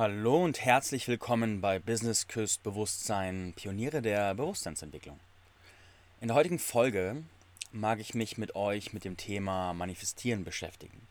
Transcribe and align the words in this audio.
Hallo 0.00 0.42
und 0.42 0.64
herzlich 0.64 1.08
willkommen 1.08 1.60
bei 1.60 1.78
Business 1.78 2.26
Küst 2.26 2.62
Bewusstsein, 2.62 3.52
Pioniere 3.54 4.00
der 4.00 4.34
Bewusstseinsentwicklung. 4.34 5.20
In 6.22 6.28
der 6.28 6.36
heutigen 6.38 6.58
Folge 6.58 7.22
mag 7.70 8.00
ich 8.00 8.14
mich 8.14 8.38
mit 8.38 8.54
euch 8.54 8.94
mit 8.94 9.04
dem 9.04 9.18
Thema 9.18 9.74
Manifestieren 9.74 10.42
beschäftigen. 10.42 11.06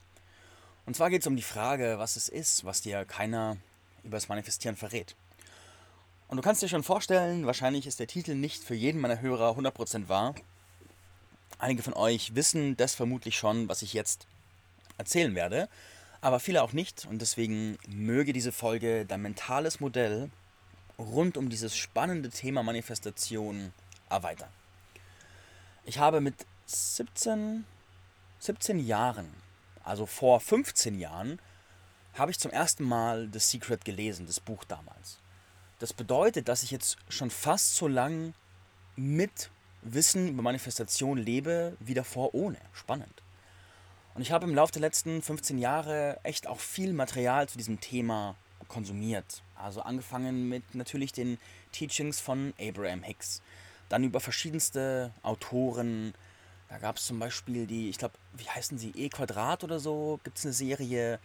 Und 0.87 0.95
zwar 0.95 1.11
geht 1.11 1.21
es 1.21 1.27
um 1.27 1.35
die 1.35 1.43
Frage, 1.43 1.99
was 1.99 2.15
es 2.15 2.29
ist, 2.29 2.65
was 2.65 2.81
dir 2.81 3.05
keiner 3.05 3.57
über 4.03 4.17
das 4.17 4.27
Manifestieren 4.27 4.75
verrät. 4.75 5.15
Und 6.27 6.37
du 6.37 6.41
kannst 6.41 6.63
dir 6.63 6.67
schon 6.67 6.81
vorstellen, 6.81 7.45
wahrscheinlich 7.45 7.85
ist 7.85 7.99
der 7.99 8.07
Titel 8.07 8.33
nicht 8.33 8.63
für 8.63 8.73
jeden 8.73 9.01
meiner 9.01 9.21
Hörer 9.21 9.55
100% 9.55 10.07
wahr. 10.07 10.33
Einige 11.59 11.83
von 11.83 11.93
euch 11.93 12.33
wissen 12.33 12.75
das 12.75 12.95
vermutlich 12.95 13.37
schon, 13.37 13.69
was 13.69 13.83
ich 13.83 13.93
jetzt 13.93 14.25
erzählen 14.97 15.35
werde 15.35 15.69
aber 16.21 16.39
viele 16.39 16.63
auch 16.63 16.73
nicht. 16.73 17.05
Und 17.09 17.21
deswegen 17.21 17.77
möge 17.87 18.33
diese 18.33 18.51
Folge 18.51 19.05
dein 19.05 19.21
mentales 19.21 19.79
Modell 19.79 20.29
rund 20.97 21.37
um 21.37 21.49
dieses 21.49 21.75
spannende 21.75 22.29
Thema 22.29 22.63
Manifestation 22.63 23.71
erweitern. 24.09 24.49
Ich 25.85 25.97
habe 25.97 26.21
mit 26.21 26.35
17, 26.65 27.65
17 28.39 28.79
Jahren, 28.79 29.29
also 29.83 30.05
vor 30.05 30.39
15 30.39 30.99
Jahren, 30.99 31.39
habe 32.13 32.31
ich 32.31 32.39
zum 32.39 32.51
ersten 32.51 32.83
Mal 32.83 33.29
The 33.31 33.39
Secret 33.39 33.85
gelesen, 33.85 34.25
das 34.27 34.39
Buch 34.39 34.63
damals. 34.65 35.19
Das 35.79 35.93
bedeutet, 35.93 36.49
dass 36.49 36.63
ich 36.63 36.71
jetzt 36.71 36.97
schon 37.07 37.29
fast 37.29 37.75
so 37.75 37.87
lang 37.87 38.33
mit 38.97 39.49
Wissen 39.81 40.27
über 40.27 40.41
Manifestation 40.41 41.17
lebe, 41.17 41.77
wie 41.79 41.93
davor 41.93 42.33
ohne. 42.35 42.57
Spannend. 42.73 43.23
Und 44.15 44.21
ich 44.21 44.31
habe 44.31 44.45
im 44.45 44.55
Laufe 44.55 44.73
der 44.73 44.81
letzten 44.81 45.21
15 45.21 45.57
Jahre 45.57 46.19
echt 46.23 46.47
auch 46.47 46.59
viel 46.59 46.93
Material 46.93 47.47
zu 47.47 47.57
diesem 47.57 47.79
Thema 47.79 48.35
konsumiert. 48.67 49.43
Also 49.55 49.81
angefangen 49.81 50.49
mit 50.49 50.75
natürlich 50.75 51.11
den 51.11 51.37
Teachings 51.71 52.19
von 52.19 52.53
Abraham 52.59 53.03
Hicks. 53.03 53.41
Dann 53.89 54.03
über 54.03 54.19
verschiedenste 54.19 55.11
Autoren. 55.23 56.13
Da 56.69 56.77
gab 56.77 56.97
es 56.97 57.05
zum 57.05 57.19
Beispiel 57.19 57.65
die, 57.65 57.89
ich 57.89 57.97
glaube, 57.97 58.15
wie 58.33 58.47
heißen 58.47 58.77
sie, 58.77 58.91
E 58.95 59.09
Quadrat 59.09 59.63
oder 59.63 59.79
so, 59.79 60.19
gibt 60.23 60.37
es 60.37 60.45
eine 60.45 60.53
Serie. 60.53 61.19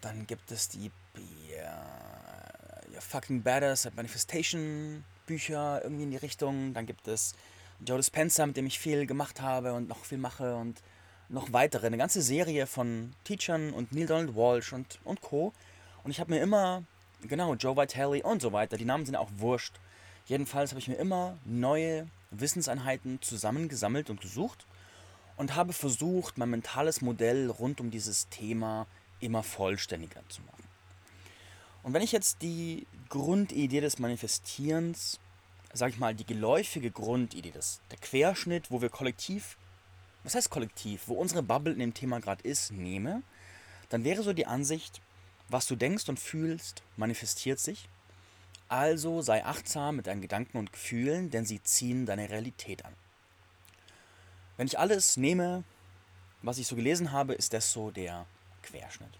Dann 0.00 0.26
gibt 0.26 0.50
es 0.52 0.68
die 0.68 0.90
ja, 1.50 3.00
Fucking 3.00 3.42
Badass 3.42 3.86
at 3.86 3.96
Manifestation 3.96 5.04
Bücher 5.26 5.80
irgendwie 5.82 6.04
in 6.04 6.10
die 6.10 6.16
Richtung. 6.16 6.74
Dann 6.74 6.86
gibt 6.86 7.08
es 7.08 7.34
Joe 7.84 7.96
Dispenza, 7.96 8.46
mit 8.46 8.56
dem 8.56 8.66
ich 8.66 8.78
viel 8.78 9.06
gemacht 9.06 9.40
habe 9.40 9.72
und 9.72 9.88
noch 9.88 10.04
viel 10.04 10.18
mache. 10.18 10.54
Und 10.56 10.82
noch 11.32 11.52
weitere, 11.52 11.86
eine 11.86 11.96
ganze 11.96 12.22
Serie 12.22 12.66
von 12.66 13.14
Teachern 13.24 13.72
und 13.72 13.92
Neil 13.92 14.06
Donald 14.06 14.36
Walsh 14.36 14.72
und, 14.72 15.00
und 15.04 15.20
Co. 15.22 15.52
Und 16.04 16.10
ich 16.10 16.20
habe 16.20 16.30
mir 16.32 16.40
immer, 16.40 16.84
genau, 17.22 17.54
Joe 17.54 17.76
Vitale 17.76 18.22
und 18.22 18.42
so 18.42 18.52
weiter, 18.52 18.76
die 18.76 18.84
Namen 18.84 19.06
sind 19.06 19.16
auch 19.16 19.30
wurscht. 19.38 19.74
Jedenfalls 20.26 20.70
habe 20.70 20.80
ich 20.80 20.88
mir 20.88 20.96
immer 20.96 21.38
neue 21.44 22.06
Wissenseinheiten 22.30 23.20
zusammengesammelt 23.22 24.10
und 24.10 24.20
gesucht 24.20 24.66
und 25.36 25.56
habe 25.56 25.72
versucht, 25.72 26.38
mein 26.38 26.50
mentales 26.50 27.00
Modell 27.00 27.48
rund 27.50 27.80
um 27.80 27.90
dieses 27.90 28.28
Thema 28.28 28.86
immer 29.20 29.42
vollständiger 29.42 30.20
zu 30.28 30.42
machen. 30.42 30.62
Und 31.82 31.94
wenn 31.94 32.02
ich 32.02 32.12
jetzt 32.12 32.42
die 32.42 32.86
Grundidee 33.08 33.80
des 33.80 33.98
Manifestierens, 33.98 35.18
sage 35.72 35.92
ich 35.92 35.98
mal, 35.98 36.14
die 36.14 36.26
geläufige 36.26 36.90
Grundidee, 36.90 37.50
das, 37.52 37.80
der 37.90 37.98
Querschnitt, 37.98 38.70
wo 38.70 38.82
wir 38.82 38.90
kollektiv 38.90 39.56
was 40.24 40.34
heißt 40.34 40.50
kollektiv, 40.50 41.02
wo 41.06 41.14
unsere 41.14 41.42
Bubble 41.42 41.72
in 41.72 41.78
dem 41.78 41.94
Thema 41.94 42.20
gerade 42.20 42.42
ist, 42.42 42.72
nehme, 42.72 43.22
dann 43.88 44.04
wäre 44.04 44.22
so 44.22 44.32
die 44.32 44.46
Ansicht, 44.46 45.00
was 45.48 45.66
du 45.66 45.76
denkst 45.76 46.08
und 46.08 46.18
fühlst, 46.18 46.82
manifestiert 46.96 47.58
sich. 47.58 47.88
Also 48.68 49.20
sei 49.20 49.44
achtsam 49.44 49.96
mit 49.96 50.06
deinen 50.06 50.22
Gedanken 50.22 50.56
und 50.56 50.72
Gefühlen, 50.72 51.30
denn 51.30 51.44
sie 51.44 51.62
ziehen 51.62 52.06
deine 52.06 52.30
Realität 52.30 52.84
an. 52.84 52.94
Wenn 54.56 54.66
ich 54.66 54.78
alles 54.78 55.16
nehme, 55.16 55.64
was 56.40 56.58
ich 56.58 56.66
so 56.66 56.76
gelesen 56.76 57.12
habe, 57.12 57.34
ist 57.34 57.52
das 57.52 57.72
so 57.72 57.90
der 57.90 58.26
Querschnitt. 58.62 59.12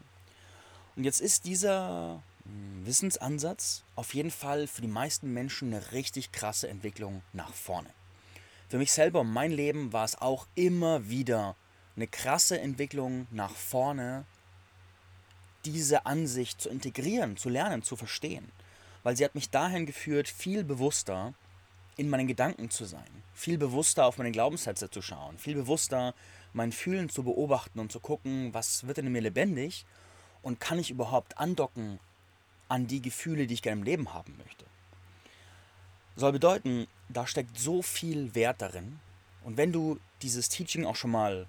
Und 0.97 1.05
jetzt 1.05 1.21
ist 1.21 1.45
dieser 1.45 2.23
hm, 2.45 2.87
Wissensansatz 2.87 3.83
auf 3.95 4.15
jeden 4.15 4.31
Fall 4.31 4.67
für 4.67 4.83
die 4.83 4.89
meisten 4.89 5.33
Menschen 5.33 5.73
eine 5.73 5.93
richtig 5.93 6.33
krasse 6.33 6.69
Entwicklung 6.69 7.23
nach 7.33 7.53
vorne. 7.53 7.91
Für 8.73 8.79
mich 8.79 8.93
selber 8.93 9.23
mein 9.23 9.53
Leben 9.53 9.93
war 9.93 10.07
es 10.07 10.19
auch 10.19 10.47
immer 10.55 11.07
wieder 11.11 11.57
eine 11.95 12.07
krasse 12.07 12.59
Entwicklung 12.59 13.27
nach 13.31 13.55
vorne, 13.55 14.25
diese 15.67 16.07
Ansicht 16.07 16.59
zu 16.59 16.71
integrieren, 16.71 17.37
zu 17.37 17.51
lernen, 17.51 17.83
zu 17.83 17.97
verstehen. 17.97 18.51
Weil 19.03 19.15
sie 19.15 19.27
hat 19.27 19.35
mich 19.35 19.51
dahin 19.51 19.85
geführt, 19.85 20.27
viel 20.27 20.65
bewusster 20.65 21.35
in 21.99 22.09
meinen 22.09 22.27
Gedanken 22.27 22.71
zu 22.71 22.87
sein, 22.87 23.23
viel 23.35 23.59
bewusster 23.59 24.07
auf 24.07 24.17
meine 24.17 24.33
Glaubenssätze 24.33 24.89
zu 24.89 25.03
schauen, 25.03 25.37
viel 25.37 25.57
bewusster 25.57 26.15
mein 26.55 26.73
Fühlen 26.73 27.11
zu 27.11 27.25
beobachten 27.25 27.79
und 27.79 27.93
zu 27.93 28.01
gucken, 28.01 28.55
was 28.55 28.87
wird 28.87 28.97
denn 28.97 29.07
in 29.07 29.13
mir 29.13 29.21
lebendig 29.21 29.85
und 30.41 30.61
kann 30.61 30.79
ich 30.79 30.91
überhaupt 30.91 31.37
andocken 31.37 31.99
an 32.69 32.87
die 32.87 33.03
Gefühle, 33.03 33.47
die 33.47 33.53
ich 33.53 33.61
gerne 33.61 33.81
im 33.81 33.85
Leben 33.85 34.15
haben 34.15 34.35
möchte. 34.39 34.65
Soll 36.17 36.33
bedeuten, 36.33 36.87
da 37.17 37.27
steckt 37.27 37.59
so 37.59 37.83
viel 37.83 38.35
Wert 38.35 38.63
darin. 38.63 39.01
Und 39.45 39.57
wenn 39.57 39.73
du 39.73 39.99
dieses 40.23 40.49
Teaching 40.49 40.87
auch 40.87 40.97
schon 40.97 41.11
mal 41.11 41.47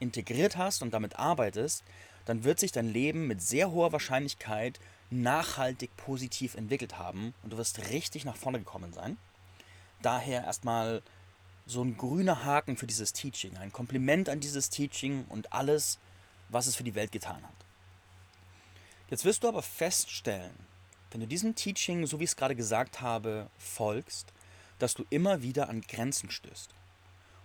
integriert 0.00 0.56
hast 0.56 0.82
und 0.82 0.92
damit 0.92 1.18
arbeitest, 1.18 1.82
dann 2.24 2.44
wird 2.44 2.58
sich 2.58 2.72
dein 2.72 2.88
Leben 2.88 3.26
mit 3.26 3.42
sehr 3.42 3.70
hoher 3.70 3.92
Wahrscheinlichkeit 3.92 4.80
nachhaltig 5.10 5.96
positiv 5.96 6.54
entwickelt 6.54 6.98
haben 6.98 7.34
und 7.42 7.52
du 7.52 7.56
wirst 7.56 7.90
richtig 7.90 8.24
nach 8.24 8.36
vorne 8.36 8.58
gekommen 8.58 8.92
sein. 8.92 9.18
Daher 10.02 10.44
erstmal 10.44 11.02
so 11.66 11.82
ein 11.82 11.96
grüner 11.96 12.44
Haken 12.44 12.76
für 12.76 12.86
dieses 12.86 13.12
Teaching, 13.12 13.56
ein 13.56 13.72
Kompliment 13.72 14.28
an 14.28 14.40
dieses 14.40 14.70
Teaching 14.70 15.24
und 15.28 15.52
alles, 15.52 15.98
was 16.48 16.66
es 16.66 16.76
für 16.76 16.84
die 16.84 16.94
Welt 16.94 17.12
getan 17.12 17.42
hat. 17.42 17.54
Jetzt 19.10 19.24
wirst 19.24 19.44
du 19.44 19.48
aber 19.48 19.62
feststellen, 19.62 20.54
wenn 21.10 21.20
du 21.20 21.26
diesem 21.26 21.54
Teaching, 21.54 22.06
so 22.06 22.18
wie 22.18 22.24
ich 22.24 22.30
es 22.30 22.36
gerade 22.36 22.56
gesagt 22.56 23.00
habe, 23.00 23.48
folgst, 23.58 24.32
dass 24.78 24.94
du 24.94 25.04
immer 25.10 25.42
wieder 25.42 25.68
an 25.68 25.82
Grenzen 25.82 26.30
stößt. 26.30 26.70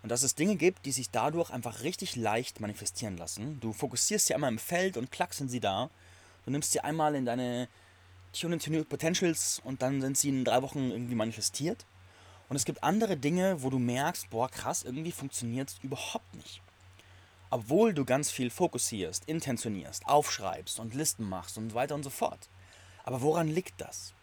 Und 0.02 0.10
dass 0.10 0.24
es 0.24 0.36
Dinge 0.36 0.56
gibt, 0.56 0.86
die 0.86 0.92
sich 0.92 1.10
dadurch 1.10 1.50
einfach 1.50 1.84
richtig 1.84 2.16
leicht 2.16 2.62
manifestieren 2.62 3.18
lassen. 3.18 3.60
Du 3.60 3.74
fokussierst 3.74 4.28
sie 4.28 4.34
einmal 4.34 4.52
im 4.52 4.60
Feld 4.60 4.96
und 4.96 5.12
klack 5.12 5.34
sind 5.34 5.50
sie 5.50 5.60
da. 5.60 5.90
Du 6.46 6.52
nimmst 6.52 6.72
sie 6.72 6.80
einmal 6.80 7.16
in 7.16 7.26
deine 7.26 7.68
Tune 8.32 8.54
into 8.54 8.72
New 8.72 8.84
Potentials 8.84 9.62
und 9.64 9.82
dann 9.82 10.02
sind 10.02 10.18
sie 10.18 10.30
in 10.30 10.46
drei 10.46 10.62
Wochen 10.62 10.92
irgendwie 10.92 11.16
manifestiert. 11.16 11.86
Und 12.48 12.56
es 12.56 12.66
gibt 12.66 12.84
andere 12.84 13.18
Dinge, 13.18 13.62
wo 13.62 13.70
du 13.70 13.78
merkst, 13.78 14.30
boah 14.30 14.50
krass, 14.50 14.84
irgendwie 14.84 15.12
funktioniert 15.12 15.70
es 15.70 15.80
überhaupt 15.84 16.34
nicht. 16.36 16.62
Obwohl 17.52 17.94
du 17.94 18.06
ganz 18.06 18.32
viel 18.32 18.50
fokussierst, 18.50 19.26
intentionierst, 19.26 20.06
aufschreibst 20.08 20.80
und 20.80 20.94
Listen 20.94 21.28
machst 21.28 21.58
und 21.58 21.74
weiter 21.74 21.96
und 21.96 22.04
so 22.04 22.10
fort. 22.10 22.48
Aber 23.04 23.22
woran 23.22 23.48
liegt 23.48 23.82
das? 23.82 24.14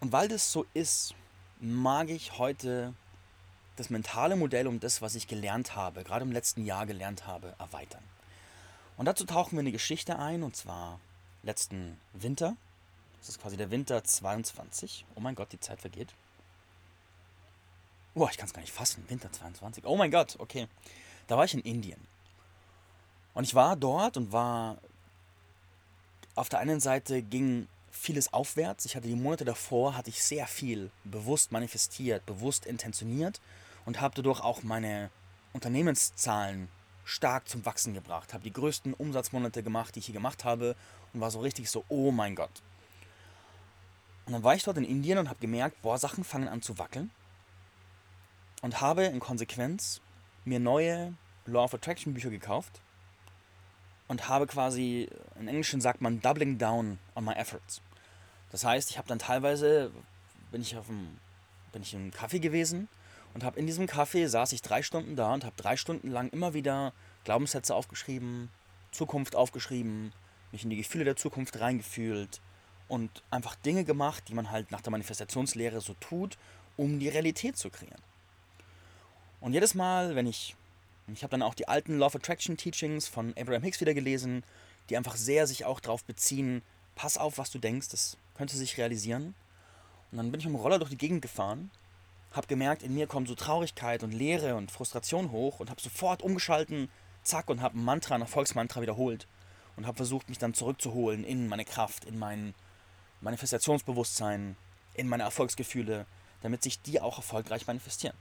Und 0.00 0.12
weil 0.12 0.28
das 0.28 0.50
so 0.50 0.66
ist, 0.74 1.14
mag 1.60 2.10
ich 2.10 2.38
heute 2.38 2.94
das 3.76 3.90
mentale 3.90 4.36
Modell 4.36 4.66
um 4.66 4.80
das, 4.80 5.02
was 5.02 5.14
ich 5.14 5.26
gelernt 5.26 5.74
habe, 5.74 6.04
gerade 6.04 6.24
im 6.24 6.32
letzten 6.32 6.64
Jahr 6.64 6.86
gelernt 6.86 7.26
habe, 7.26 7.54
erweitern. 7.58 8.02
Und 8.96 9.06
dazu 9.06 9.24
tauchen 9.24 9.52
wir 9.52 9.60
eine 9.60 9.72
Geschichte 9.72 10.18
ein, 10.18 10.42
und 10.42 10.54
zwar 10.56 11.00
letzten 11.42 11.98
Winter. 12.12 12.56
Das 13.18 13.30
ist 13.30 13.40
quasi 13.40 13.56
der 13.56 13.70
Winter 13.70 14.04
22. 14.04 15.04
Oh 15.14 15.20
mein 15.20 15.34
Gott, 15.34 15.50
die 15.52 15.60
Zeit 15.60 15.80
vergeht. 15.80 16.14
Boah, 18.14 18.30
ich 18.30 18.36
kann 18.36 18.46
es 18.46 18.54
gar 18.54 18.60
nicht 18.60 18.72
fassen. 18.72 19.04
Winter 19.08 19.32
22. 19.32 19.84
Oh 19.86 19.96
mein 19.96 20.10
Gott, 20.10 20.36
okay. 20.38 20.68
Da 21.26 21.36
war 21.36 21.44
ich 21.44 21.54
in 21.54 21.60
Indien. 21.60 22.00
Und 23.34 23.44
ich 23.44 23.54
war 23.54 23.76
dort 23.76 24.16
und 24.16 24.32
war. 24.32 24.78
Auf 26.36 26.48
der 26.48 26.58
einen 26.58 26.80
Seite 26.80 27.22
ging 27.22 27.68
vieles 27.94 28.32
aufwärts. 28.32 28.84
Ich 28.84 28.96
hatte 28.96 29.08
die 29.08 29.14
Monate 29.14 29.44
davor, 29.44 29.96
hatte 29.96 30.10
ich 30.10 30.22
sehr 30.22 30.46
viel 30.46 30.90
bewusst 31.04 31.52
manifestiert, 31.52 32.26
bewusst 32.26 32.66
intentioniert 32.66 33.40
und 33.86 34.00
habe 34.00 34.14
dadurch 34.14 34.40
auch 34.40 34.62
meine 34.62 35.10
Unternehmenszahlen 35.52 36.68
stark 37.04 37.48
zum 37.48 37.64
Wachsen 37.64 37.94
gebracht. 37.94 38.34
Habe 38.34 38.44
die 38.44 38.52
größten 38.52 38.94
Umsatzmonate 38.94 39.62
gemacht, 39.62 39.94
die 39.94 40.00
ich 40.00 40.06
hier 40.06 40.14
gemacht 40.14 40.44
habe 40.44 40.74
und 41.12 41.20
war 41.20 41.30
so 41.30 41.40
richtig 41.40 41.70
so, 41.70 41.84
oh 41.88 42.10
mein 42.10 42.34
Gott. 42.34 42.62
Und 44.26 44.32
dann 44.32 44.42
war 44.42 44.54
ich 44.54 44.64
dort 44.64 44.78
in 44.78 44.84
Indien 44.84 45.18
und 45.18 45.28
habe 45.28 45.38
gemerkt, 45.38 45.80
boah, 45.82 45.98
Sachen 45.98 46.24
fangen 46.24 46.48
an 46.48 46.62
zu 46.62 46.78
wackeln. 46.78 47.10
Und 48.62 48.80
habe 48.80 49.04
in 49.04 49.20
Konsequenz 49.20 50.00
mir 50.44 50.58
neue 50.58 51.14
Law 51.46 51.64
of 51.64 51.74
Attraction 51.74 52.14
Bücher 52.14 52.30
gekauft 52.30 52.80
und 54.08 54.28
habe 54.28 54.46
quasi, 54.46 55.08
in 55.38 55.48
Englischen 55.48 55.80
sagt 55.80 56.00
man, 56.00 56.20
doubling 56.20 56.58
down 56.58 56.98
on 57.14 57.24
my 57.24 57.32
efforts. 57.32 57.80
Das 58.50 58.64
heißt, 58.64 58.90
ich 58.90 58.98
habe 58.98 59.08
dann 59.08 59.18
teilweise, 59.18 59.90
bin 60.52 60.60
ich 60.60 60.76
auf 60.76 60.86
dem, 60.86 61.18
bin 61.72 61.82
ich 61.82 61.94
im 61.94 62.10
Kaffee 62.12 62.38
gewesen 62.38 62.88
und 63.34 63.44
habe 63.44 63.58
in 63.58 63.66
diesem 63.66 63.86
Kaffee, 63.86 64.26
saß 64.26 64.52
ich 64.52 64.62
drei 64.62 64.82
Stunden 64.82 65.16
da 65.16 65.32
und 65.32 65.44
habe 65.44 65.56
drei 65.56 65.76
Stunden 65.76 66.10
lang 66.10 66.28
immer 66.30 66.54
wieder 66.54 66.92
Glaubenssätze 67.24 67.74
aufgeschrieben, 67.74 68.50
Zukunft 68.92 69.34
aufgeschrieben, 69.34 70.12
mich 70.52 70.62
in 70.62 70.70
die 70.70 70.76
Gefühle 70.76 71.04
der 71.04 71.16
Zukunft 71.16 71.58
reingefühlt, 71.58 72.40
und 72.88 73.22
einfach 73.30 73.54
Dinge 73.56 73.84
gemacht, 73.84 74.24
die 74.28 74.34
man 74.34 74.50
halt 74.50 74.70
nach 74.70 74.80
der 74.80 74.90
Manifestationslehre 74.90 75.80
so 75.80 75.94
tut, 76.00 76.36
um 76.76 76.98
die 76.98 77.08
Realität 77.08 77.56
zu 77.56 77.70
kreieren. 77.70 78.00
Und 79.40 79.52
jedes 79.52 79.74
Mal, 79.74 80.14
wenn 80.14 80.26
ich, 80.26 80.54
ich 81.12 81.22
habe 81.22 81.32
dann 81.32 81.42
auch 81.42 81.54
die 81.54 81.68
alten 81.68 82.02
of 82.02 82.16
Attraction 82.16 82.56
Teachings 82.56 83.06
von 83.06 83.34
Abraham 83.38 83.62
Hicks 83.62 83.80
wieder 83.80 83.94
gelesen, 83.94 84.42
die 84.88 84.96
einfach 84.96 85.16
sehr 85.16 85.46
sich 85.46 85.64
auch 85.64 85.80
darauf 85.80 86.04
beziehen, 86.04 86.62
pass 86.94 87.18
auf, 87.18 87.38
was 87.38 87.50
du 87.50 87.58
denkst, 87.58 87.88
das 87.88 88.16
könnte 88.36 88.56
sich 88.56 88.78
realisieren. 88.78 89.34
Und 90.10 90.18
dann 90.18 90.30
bin 90.30 90.40
ich 90.40 90.46
mit 90.46 90.54
dem 90.54 90.60
Roller 90.60 90.78
durch 90.78 90.90
die 90.90 90.96
Gegend 90.96 91.22
gefahren, 91.22 91.70
habe 92.32 92.46
gemerkt, 92.46 92.82
in 92.82 92.94
mir 92.94 93.06
kommt 93.06 93.28
so 93.28 93.34
Traurigkeit 93.34 94.02
und 94.02 94.12
Leere 94.12 94.56
und 94.56 94.70
Frustration 94.70 95.30
hoch 95.30 95.60
und 95.60 95.70
habe 95.70 95.80
sofort 95.80 96.22
umgeschalten, 96.22 96.88
zack, 97.22 97.48
und 97.48 97.60
habe 97.60 97.78
ein 97.78 97.84
Mantra, 97.84 98.14
ein 98.14 98.20
Erfolgsmantra 98.20 98.80
wiederholt 98.80 99.26
und 99.76 99.86
habe 99.86 99.96
versucht, 99.96 100.28
mich 100.28 100.38
dann 100.38 100.54
zurückzuholen 100.54 101.24
in 101.24 101.48
meine 101.48 101.64
Kraft, 101.64 102.04
in 102.04 102.18
mein 102.18 102.54
Manifestationsbewusstsein, 103.20 104.56
in 104.94 105.08
meine 105.08 105.22
Erfolgsgefühle, 105.24 106.06
damit 106.42 106.62
sich 106.62 106.80
die 106.80 107.00
auch 107.00 107.16
erfolgreich 107.16 107.66
manifestieren. 107.66 108.16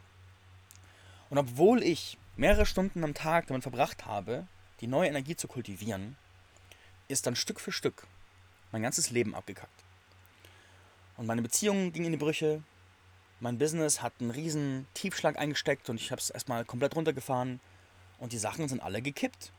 Und 1.29 1.38
obwohl 1.38 1.83
ich 1.83 2.18
mehrere 2.35 2.65
Stunden 2.65 3.03
am 3.03 3.13
Tag 3.13 3.47
damit 3.47 3.63
verbracht 3.63 4.06
habe, 4.06 4.47
die 4.81 4.88
neue 4.88 5.09
Energie 5.09 5.35
zu 5.35 5.47
kultivieren, 5.47 6.18
ist 7.07 7.27
dann 7.27 7.35
Stück 7.35 7.59
für 7.59 7.71
Stück 7.71 8.07
mein 8.71 8.81
ganzes 8.81 9.12
Leben 9.12 9.35
abgekackt. 9.35 9.83
Und 11.15 11.27
meine 11.27 11.44
Beziehung 11.44 11.91
ging 11.91 12.06
in 12.06 12.12
die 12.12 12.18
Brüche, 12.18 12.63
mein 13.39 13.57
Business 13.57 14.01
hat 14.01 14.13
einen 14.19 14.31
riesen 14.31 14.88
Tiefschlag 14.94 15.38
eingesteckt 15.38 15.89
und 15.89 15.97
ich 15.97 16.12
habe 16.12 16.19
es 16.19 16.30
erstmal 16.30 16.65
komplett 16.65 16.95
runtergefahren 16.95 17.59
und 18.18 18.31
die 18.31 18.38
Sachen 18.38 18.68
sind 18.68 18.81
alle 18.81 19.01
gekippt. 19.01 19.51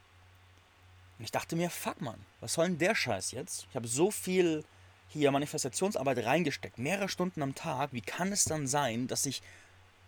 Und 1.19 1.25
ich 1.25 1.31
dachte 1.31 1.55
mir, 1.55 1.70
fuck 1.70 2.00
man, 2.00 2.19
was 2.41 2.55
soll 2.55 2.67
denn 2.67 2.79
der 2.79 2.94
Scheiß 2.94 3.31
jetzt? 3.31 3.67
Ich 3.70 3.77
habe 3.77 3.87
so 3.87 4.11
viel 4.11 4.65
hier 5.09 5.31
Manifestationsarbeit 5.31 6.25
reingesteckt, 6.25 6.79
mehrere 6.79 7.09
Stunden 7.09 7.43
am 7.43 7.55
Tag. 7.55 7.93
Wie 7.93 8.00
kann 8.00 8.32
es 8.32 8.44
dann 8.44 8.67
sein, 8.67 9.06
dass 9.06 9.23
sich 9.23 9.43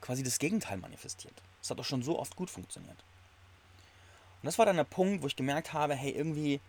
quasi 0.01 0.23
das 0.23 0.39
Gegenteil 0.39 0.79
manifestiert? 0.79 1.35
Das 1.67 1.73
hat 1.73 1.81
doch 1.81 1.85
schon 1.85 2.05
so 2.05 2.17
oft 2.17 2.37
gut 2.37 2.49
funktioniert. 2.49 2.97
Und 4.41 4.47
das 4.47 4.57
war 4.57 4.67
dann 4.67 4.77
der 4.77 4.85
Punkt, 4.85 5.21
wo 5.25 5.27
ich 5.27 5.35
gemerkt 5.35 5.73
habe, 5.73 5.97
hey, 5.97 6.13
irgendwie 6.13 6.61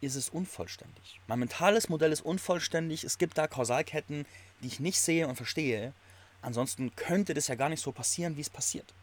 ist 0.00 0.14
es 0.14 0.28
unvollständig. 0.28 1.20
Mein 1.26 1.40
mentales 1.40 1.88
Modell 1.88 2.12
ist 2.12 2.20
unvollständig. 2.20 3.02
Es 3.02 3.18
gibt 3.18 3.36
da 3.36 3.48
Kausalketten, 3.48 4.26
die 4.62 4.68
ich 4.68 4.78
nicht 4.78 5.00
sehe 5.00 5.26
und 5.26 5.34
verstehe. 5.34 5.92
Ansonsten 6.40 6.94
könnte 6.94 7.34
das 7.34 7.48
ja 7.48 7.56
gar 7.56 7.68
nicht 7.68 7.80
so 7.80 7.90
passieren, 7.90 8.36
wie 8.36 8.42
es 8.42 8.50
passiert. 8.50 8.94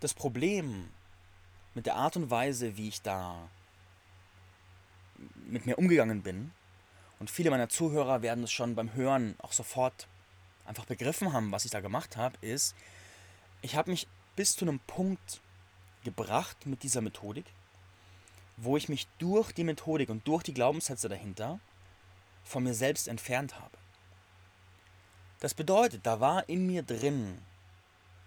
Das 0.00 0.14
Problem 0.14 0.88
mit 1.74 1.84
der 1.84 1.96
Art 1.96 2.16
und 2.16 2.30
Weise, 2.30 2.78
wie 2.78 2.88
ich 2.88 3.02
da 3.02 3.50
mit 5.44 5.66
mir 5.66 5.76
umgegangen 5.76 6.22
bin, 6.22 6.50
und 7.18 7.30
viele 7.30 7.50
meiner 7.50 7.68
Zuhörer 7.68 8.22
werden 8.22 8.44
es 8.44 8.52
schon 8.52 8.74
beim 8.74 8.94
Hören 8.94 9.34
auch 9.40 9.52
sofort 9.52 10.06
einfach 10.64 10.86
begriffen 10.86 11.34
haben, 11.34 11.52
was 11.52 11.66
ich 11.66 11.70
da 11.70 11.80
gemacht 11.80 12.16
habe, 12.16 12.36
ist, 12.40 12.74
ich 13.62 13.76
habe 13.76 13.90
mich 13.90 14.06
bis 14.36 14.54
zu 14.56 14.64
einem 14.64 14.80
Punkt 14.80 15.40
gebracht 16.04 16.66
mit 16.66 16.82
dieser 16.82 17.00
Methodik, 17.00 17.46
wo 18.56 18.76
ich 18.76 18.88
mich 18.88 19.06
durch 19.18 19.52
die 19.52 19.64
Methodik 19.64 20.08
und 20.08 20.26
durch 20.26 20.42
die 20.42 20.54
Glaubenssätze 20.54 21.08
dahinter 21.08 21.60
von 22.44 22.64
mir 22.64 22.74
selbst 22.74 23.08
entfernt 23.08 23.58
habe. 23.60 23.76
Das 25.40 25.54
bedeutet, 25.54 26.06
da 26.06 26.18
war 26.20 26.48
in 26.48 26.66
mir 26.66 26.82
drin, 26.82 27.38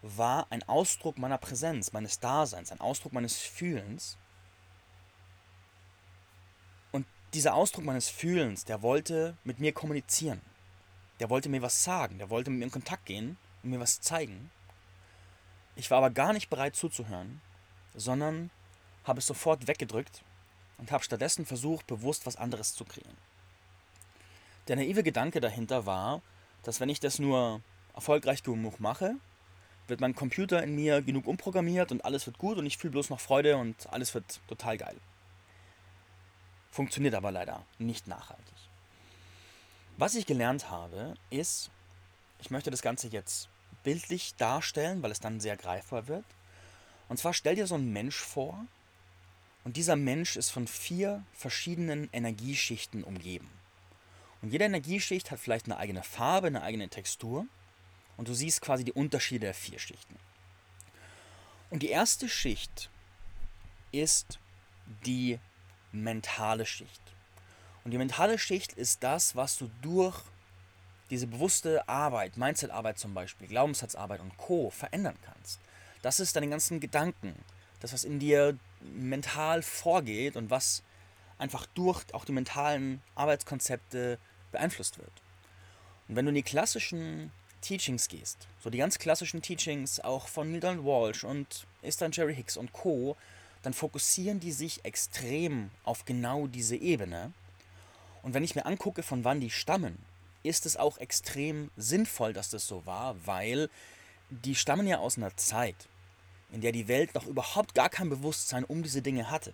war 0.01 0.47
ein 0.49 0.63
Ausdruck 0.63 1.17
meiner 1.17 1.37
Präsenz, 1.37 1.91
meines 1.91 2.19
Daseins, 2.19 2.71
ein 2.71 2.79
Ausdruck 2.79 3.13
meines 3.13 3.37
Fühlens. 3.37 4.17
Und 6.91 7.05
dieser 7.33 7.53
Ausdruck 7.53 7.83
meines 7.83 8.09
Fühlens, 8.09 8.65
der 8.65 8.81
wollte 8.81 9.35
mit 9.43 9.59
mir 9.59 9.73
kommunizieren. 9.73 10.41
Der 11.19 11.29
wollte 11.29 11.49
mir 11.49 11.61
was 11.61 11.83
sagen, 11.83 12.17
der 12.17 12.29
wollte 12.29 12.49
mit 12.49 12.59
mir 12.59 12.65
in 12.65 12.71
Kontakt 12.71 13.05
gehen 13.05 13.37
und 13.61 13.69
mir 13.69 13.79
was 13.79 14.01
zeigen. 14.01 14.49
Ich 15.75 15.89
war 15.89 15.99
aber 15.99 16.09
gar 16.09 16.33
nicht 16.33 16.49
bereit 16.49 16.75
zuzuhören, 16.75 17.41
sondern 17.95 18.49
habe 19.03 19.19
es 19.19 19.27
sofort 19.27 19.67
weggedrückt 19.67 20.23
und 20.77 20.91
habe 20.91 21.03
stattdessen 21.03 21.45
versucht, 21.45 21.87
bewusst 21.87 22.25
was 22.25 22.35
anderes 22.35 22.73
zu 22.73 22.85
kreieren. 22.85 23.17
Der 24.67 24.75
naive 24.75 25.03
Gedanke 25.03 25.39
dahinter 25.39 25.85
war, 25.85 26.21
dass 26.63 26.79
wenn 26.79 26.89
ich 26.89 26.99
das 26.99 27.19
nur 27.19 27.61
erfolgreich 27.93 28.43
genug 28.43 28.79
mache, 28.79 29.15
wird 29.87 30.01
mein 30.01 30.15
Computer 30.15 30.63
in 30.63 30.75
mir 30.75 31.01
genug 31.01 31.27
umprogrammiert 31.27 31.91
und 31.91 32.05
alles 32.05 32.25
wird 32.25 32.37
gut 32.37 32.57
und 32.57 32.65
ich 32.65 32.77
fühle 32.77 32.91
bloß 32.91 33.09
noch 33.09 33.19
Freude 33.19 33.57
und 33.57 33.91
alles 33.91 34.13
wird 34.13 34.39
total 34.47 34.77
geil. 34.77 34.95
Funktioniert 36.71 37.15
aber 37.15 37.31
leider 37.31 37.65
nicht 37.79 38.07
nachhaltig. 38.07 38.55
Was 39.97 40.15
ich 40.15 40.25
gelernt 40.25 40.69
habe, 40.69 41.15
ist, 41.29 41.69
ich 42.39 42.49
möchte 42.49 42.71
das 42.71 42.81
Ganze 42.81 43.07
jetzt 43.09 43.49
bildlich 43.83 44.35
darstellen, 44.35 45.01
weil 45.03 45.11
es 45.11 45.19
dann 45.19 45.39
sehr 45.39 45.57
greifbar 45.57 46.07
wird. 46.07 46.25
Und 47.09 47.17
zwar 47.17 47.33
stell 47.33 47.55
dir 47.55 47.67
so 47.67 47.75
einen 47.75 47.91
Mensch 47.91 48.17
vor 48.17 48.65
und 49.63 49.77
dieser 49.77 49.95
Mensch 49.95 50.37
ist 50.37 50.49
von 50.49 50.67
vier 50.67 51.23
verschiedenen 51.33 52.09
Energieschichten 52.13 53.03
umgeben. 53.03 53.49
Und 54.41 54.51
jede 54.51 54.65
Energieschicht 54.65 55.29
hat 55.29 55.39
vielleicht 55.39 55.65
eine 55.65 55.77
eigene 55.77 56.03
Farbe, 56.03 56.47
eine 56.47 56.63
eigene 56.63 56.89
Textur. 56.89 57.45
Und 58.17 58.27
du 58.27 58.33
siehst 58.33 58.61
quasi 58.61 58.83
die 58.83 58.93
Unterschiede 58.93 59.45
der 59.45 59.53
vier 59.53 59.79
Schichten. 59.79 60.15
Und 61.69 61.83
die 61.83 61.89
erste 61.89 62.27
Schicht 62.27 62.89
ist 63.91 64.39
die 65.05 65.39
mentale 65.91 66.65
Schicht. 66.65 67.01
Und 67.83 67.91
die 67.91 67.97
mentale 67.97 68.37
Schicht 68.37 68.73
ist 68.73 69.03
das, 69.03 69.35
was 69.35 69.57
du 69.57 69.69
durch 69.81 70.21
diese 71.11 71.27
bewusste 71.27 71.87
Arbeit, 71.87 72.37
Mindset-Arbeit 72.37 72.97
zum 72.97 73.13
Beispiel, 73.13 73.47
Glaubenssatzarbeit 73.47 74.21
und 74.21 74.35
Co. 74.37 74.69
verändern 74.71 75.17
kannst. 75.23 75.59
Das 76.01 76.19
ist 76.19 76.35
deine 76.35 76.47
ganzen 76.47 76.79
Gedanken, 76.79 77.35
das, 77.81 77.93
was 77.93 78.05
in 78.05 78.17
dir 78.17 78.57
mental 78.81 79.61
vorgeht 79.61 80.35
und 80.35 80.49
was 80.49 80.81
einfach 81.37 81.65
durch 81.67 82.01
auch 82.13 82.25
die 82.25 82.31
mentalen 82.31 83.01
Arbeitskonzepte 83.15 84.17
beeinflusst 84.51 84.97
wird. 84.97 85.11
Und 86.07 86.15
wenn 86.15 86.25
du 86.25 86.29
in 86.29 86.35
die 86.35 86.43
klassischen 86.43 87.31
Teachings 87.61 88.07
gehst, 88.07 88.47
so 88.63 88.69
die 88.69 88.77
ganz 88.77 88.97
klassischen 88.97 89.41
Teachings 89.41 89.99
auch 89.99 90.27
von 90.27 90.51
Neil 90.51 90.61
Donald 90.61 90.85
Walsh 90.85 91.23
und 91.23 91.67
Easton 91.83 92.11
Jerry 92.11 92.35
Hicks 92.35 92.57
und 92.57 92.71
Co., 92.71 93.17
dann 93.63 93.73
fokussieren 93.73 94.39
die 94.39 94.51
sich 94.51 94.85
extrem 94.85 95.69
auf 95.83 96.05
genau 96.05 96.47
diese 96.47 96.75
Ebene. 96.75 97.31
Und 98.23 98.33
wenn 98.33 98.43
ich 98.43 98.55
mir 98.55 98.65
angucke, 98.65 99.03
von 99.03 99.23
wann 99.23 99.39
die 99.39 99.51
stammen, 99.51 99.97
ist 100.43 100.65
es 100.65 100.77
auch 100.77 100.97
extrem 100.97 101.71
sinnvoll, 101.77 102.33
dass 102.33 102.49
das 102.49 102.67
so 102.67 102.85
war, 102.85 103.15
weil 103.25 103.69
die 104.29 104.55
stammen 104.55 104.87
ja 104.87 104.99
aus 104.99 105.17
einer 105.17 105.35
Zeit, 105.37 105.87
in 106.51 106.61
der 106.61 106.71
die 106.71 106.87
Welt 106.87 107.13
noch 107.15 107.27
überhaupt 107.27 107.75
gar 107.75 107.89
kein 107.89 108.09
Bewusstsein 108.09 108.63
um 108.63 108.83
diese 108.83 109.01
Dinge 109.01 109.29
hatte. 109.29 109.53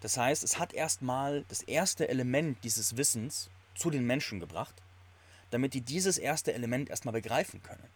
Das 0.00 0.16
heißt, 0.16 0.42
es 0.42 0.58
hat 0.58 0.72
erstmal 0.72 1.44
das 1.48 1.62
erste 1.62 2.08
Element 2.08 2.62
dieses 2.64 2.96
Wissens 2.96 3.50
zu 3.74 3.90
den 3.90 4.06
Menschen 4.06 4.40
gebracht, 4.40 4.74
damit 5.50 5.74
die 5.74 5.82
dieses 5.82 6.16
erste 6.18 6.52
Element 6.54 6.88
erstmal 6.90 7.12
begreifen 7.12 7.62
können. 7.62 7.86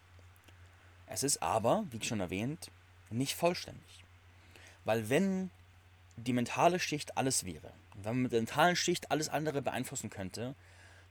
Es 1.07 1.23
ist 1.23 1.41
aber, 1.41 1.85
wie 1.91 2.03
schon 2.03 2.19
erwähnt, 2.19 2.71
nicht 3.09 3.35
vollständig. 3.35 4.03
Weil 4.83 5.09
wenn 5.09 5.49
die 6.17 6.33
mentale 6.33 6.79
Schicht 6.79 7.17
alles 7.17 7.45
wäre, 7.45 7.71
wenn 7.95 8.15
man 8.15 8.23
mit 8.23 8.31
der 8.31 8.41
mentalen 8.41 8.75
Schicht 8.75 9.11
alles 9.11 9.29
andere 9.29 9.61
beeinflussen 9.61 10.09
könnte, 10.09 10.55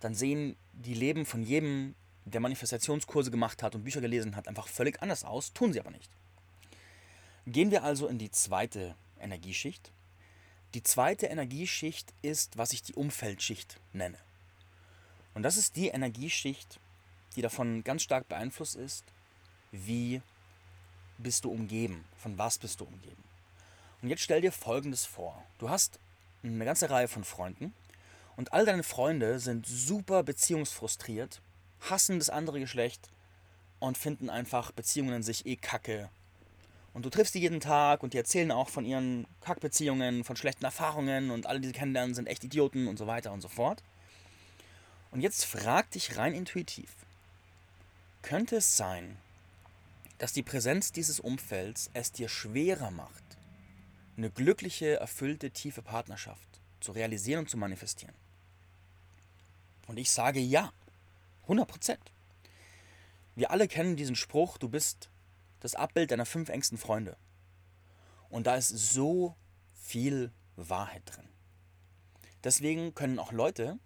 dann 0.05 0.15
sehen 0.15 0.57
die 0.75 0.93
Leben 0.93 1.25
von 1.25 1.43
jedem, 1.43 1.95
der 2.27 2.43
Manifestationskurse 2.43 3.31
gemacht 3.31 3.63
hat 3.63 3.75
und 3.75 3.85
Bücher 3.85 4.03
gelesen 4.03 4.37
hat, 4.37 4.49
einfach 4.49 4.69
völlig 4.69 5.01
anders 5.03 5.25
aus, 5.25 5.55
tun 5.55 5.73
sie 5.73 5.81
aber 5.81 5.91
nicht. 5.91 6.11
Gehen 7.47 7.71
wir 7.71 7.85
also 7.85 8.07
in 8.07 8.19
die 8.19 8.31
zweite 8.31 8.97
Energieschicht. 9.19 9.93
Die 10.75 10.83
zweite 10.83 11.27
Energieschicht 11.27 12.13
ist, 12.21 12.59
was 12.59 12.75
ich 12.75 12.83
die 12.83 12.93
Umfeldschicht 12.93 13.81
nenne. 13.95 14.19
Und 15.33 15.43
das 15.43 15.57
ist 15.57 15.75
die 15.75 15.89
Energieschicht, 15.89 16.79
die 17.35 17.43
davon 17.43 17.83
ganz 17.83 18.03
stark 18.03 18.29
beeinflusst 18.29 18.77
ist, 18.77 19.05
wie 19.73 20.21
bist 21.17 21.47
du 21.47 21.51
umgeben, 21.51 22.05
von 22.19 22.37
was 22.37 22.59
bist 22.59 22.81
du 22.81 22.85
umgeben. 22.85 23.25
Und 24.03 24.11
jetzt 24.11 24.23
stell 24.23 24.43
dir 24.43 24.53
Folgendes 24.53 25.07
vor. 25.07 25.43
Du 25.59 25.71
hast 25.71 25.99
eine 26.43 26.67
ganze 26.67 26.91
Reihe 26.91 27.09
von 27.09 27.25
Freunden 27.25 27.73
und 28.37 28.53
all 28.53 28.65
deine 28.65 28.83
Freunde 28.83 29.39
sind 29.39 29.67
super 29.67 30.23
beziehungsfrustriert, 30.23 31.41
hassen 31.81 32.19
das 32.19 32.31
andere 32.31 32.61
Geschlecht 32.61 33.09
und 33.79 33.99
finden 33.99 34.31
einfach 34.31 34.73
Beziehungen 34.73 35.15
an 35.15 35.23
sich 35.23 35.47
eh 35.47 35.57
kacke. 35.57 36.09
Und 36.93 37.05
du 37.05 37.11
triffst 37.11 37.35
die 37.35 37.41
jeden 37.41 37.61
Tag 37.61 38.03
und 38.03 38.13
die 38.13 38.19
erzählen 38.19 38.53
auch 38.53 38.69
von 38.69 38.85
ihren 38.85 39.27
Kackbeziehungen, 39.41 40.23
von 40.25 40.37
schlechten 40.37 40.65
Erfahrungen 40.65 41.31
und 41.31 41.47
alle, 41.47 41.61
die 41.61 41.67
sie 41.67 41.73
kennenlernen, 41.73 42.15
sind 42.15 42.29
echt 42.29 42.45
Idioten 42.45 42.87
und 42.87 42.99
so 42.99 43.07
weiter 43.07 43.33
und 43.33 43.41
so 43.41 43.49
fort. 43.49 43.83
Und 45.11 45.21
jetzt 45.21 45.45
frag 45.45 45.91
dich 45.91 46.17
rein 46.17 46.35
intuitiv, 46.35 46.91
könnte 48.23 48.57
es 48.57 48.77
sein, 48.77 49.17
dass 50.19 50.33
die 50.33 50.43
Präsenz 50.43 50.93
dieses 50.93 51.21
Umfelds 51.21 51.91
es 51.95 52.13
dir 52.13 52.29
schwerer 52.29 52.91
macht, 52.91 53.25
eine 54.17 54.31
glückliche, 54.31 54.99
erfüllte, 54.99 55.51
tiefe 55.51 55.83
Partnerschaft 55.83 56.49
zu 56.81 56.93
realisieren 56.93 57.41
und 57.41 57.51
zu 57.51 57.57
manifestieren? 57.57 58.15
Und 59.87 59.99
ich 59.99 60.11
sage 60.11 60.41
ja, 60.41 60.73
100 61.43 61.69
Prozent. 61.69 62.13
Wir 63.35 63.51
alle 63.51 63.69
kennen 63.69 63.97
diesen 63.97 64.17
Spruch, 64.17 64.59
du 64.59 64.69
bist 64.69 65.11
das 65.61 65.75
Abbild 65.75 66.11
deiner 66.11 66.27
fünf 66.27 66.49
engsten 66.49 66.79
Freunde. 66.79 67.17
Und 68.29 68.47
da 68.47 68.57
ist 68.57 68.69
so 68.69 69.37
viel 69.75 70.33
Wahrheit 70.57 71.03
drin. 71.07 71.29
Deswegen 72.43 72.95
können 72.95 73.19
auch 73.19 73.33
Leute, 73.33 73.79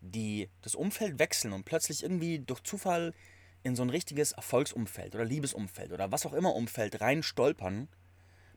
die 0.00 0.48
das 0.62 0.74
Umfeld 0.74 1.18
wechseln 1.18 1.52
und 1.52 1.64
plötzlich 1.64 2.02
irgendwie 2.02 2.38
durch 2.38 2.62
Zufall 2.62 3.14
in 3.62 3.74
so 3.74 3.82
ein 3.82 3.90
richtiges 3.90 4.32
Erfolgsumfeld 4.32 5.14
oder 5.14 5.24
Liebesumfeld 5.24 5.92
oder 5.92 6.12
was 6.12 6.26
auch 6.26 6.32
immer 6.32 6.54
Umfeld 6.54 7.00
rein 7.00 7.22
stolpern, 7.22 7.88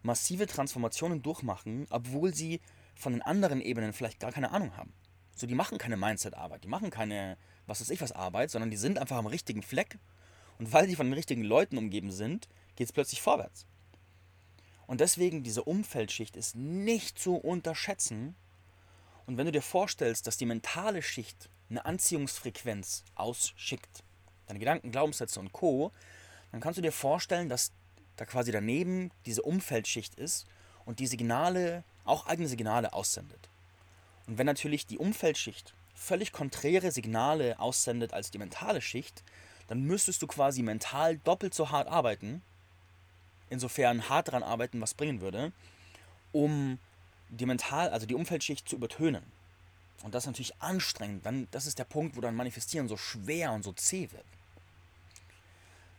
massive 0.04 0.48
Transformationen 0.48 1.22
durchmachen, 1.22 1.88
obwohl 1.90 2.34
sie 2.34 2.62
von 2.96 3.14
den 3.14 3.22
anderen 3.22 3.62
Ebenen 3.62 3.94
vielleicht 3.94 4.20
gar 4.20 4.32
keine 4.32 4.52
Ahnung 4.52 4.78
haben. 4.78 4.94
So, 5.36 5.48
die 5.48 5.56
machen 5.56 5.78
keine 5.78 5.98
Mindset-Arbeit, 5.98 6.64
die 6.64 6.68
machen 6.68 6.90
keine, 6.90 7.38
was 7.66 7.82
weiß 7.82 7.90
ich 7.90 8.02
was 8.02 8.12
Arbeit, 8.12 8.52
sondern 8.52 8.70
die 8.70 8.78
sind 8.78 9.00
einfach 9.00 9.18
am 9.18 9.28
richtigen 9.28 9.64
Fleck 9.64 9.98
und 10.60 10.72
weil 10.74 10.88
sie 10.88 10.96
von 10.96 11.08
den 11.08 11.14
richtigen 11.14 11.44
Leuten 11.44 11.78
umgeben 11.78 12.12
sind, 12.12 12.48
geht 12.76 12.88
es 12.88 12.94
plötzlich 12.94 13.22
vorwärts. 13.22 13.66
Und 14.86 15.02
deswegen, 15.02 15.42
diese 15.42 15.64
Umfeldschicht 15.64 16.36
ist 16.36 16.56
nicht 16.56 17.18
zu 17.18 17.36
unterschätzen. 17.36 18.36
Und 19.26 19.38
wenn 19.38 19.46
du 19.46 19.52
dir 19.52 19.62
vorstellst, 19.62 20.28
dass 20.28 20.38
die 20.38 20.46
mentale 20.46 21.02
Schicht 21.02 21.50
eine 21.70 21.86
Anziehungsfrequenz 21.86 23.06
ausschickt, 23.16 24.04
deine 24.48 24.60
Gedanken, 24.60 24.92
Glaubenssätze 24.92 25.40
und 25.40 25.54
Co., 25.54 25.92
dann 26.52 26.60
kannst 26.60 26.78
du 26.78 26.82
dir 26.82 26.92
vorstellen, 26.92 27.48
dass 27.48 27.72
da 28.18 28.26
quasi 28.26 28.52
daneben 28.52 29.12
diese 29.26 29.42
Umfeldschicht 29.42 30.16
ist 30.16 30.46
und 30.86 31.00
die 31.00 31.08
Signale, 31.08 31.84
auch 32.04 32.28
eigene 32.28 32.50
Signale 32.50 32.94
aussendet. 32.94 33.50
Und 34.28 34.38
wenn 34.38 34.46
natürlich 34.46 34.86
die 34.86 34.98
Umfeldschicht 34.98 35.74
völlig 35.96 36.32
konträre 36.32 36.92
Signale 36.92 37.60
aussendet 37.60 38.14
als 38.14 38.32
die 38.32 38.38
mentale 38.38 38.82
Schicht, 38.82 39.24
dann 39.68 39.84
müsstest 39.84 40.22
du 40.22 40.28
quasi 40.28 40.64
mental 40.64 41.18
doppelt 41.18 41.54
so 41.54 41.70
hart 41.70 41.88
arbeiten, 41.88 42.42
insofern 43.50 44.10
hart 44.10 44.28
daran 44.28 44.44
arbeiten, 44.44 44.82
was 44.82 44.94
bringen 44.94 45.22
würde, 45.22 45.52
um 46.32 46.80
die 47.30 47.46
mental, 47.46 47.90
also 47.90 48.06
die 48.06 48.16
Umfeldschicht 48.16 48.68
zu 48.68 48.76
übertönen. 48.76 49.24
Und 50.04 50.16
das 50.16 50.24
ist 50.24 50.28
natürlich 50.28 50.62
anstrengend. 50.62 51.26
Dann, 51.26 51.48
das 51.52 51.68
ist 51.68 51.80
der 51.80 51.86
Punkt, 51.86 52.18
wo 52.18 52.22
dann 52.22 52.36
Manifestieren 52.36 52.88
so 52.88 52.98
schwer 52.98 53.52
und 53.52 53.64
so 53.64 53.72
zäh 53.74 54.12
wird. 54.12 54.26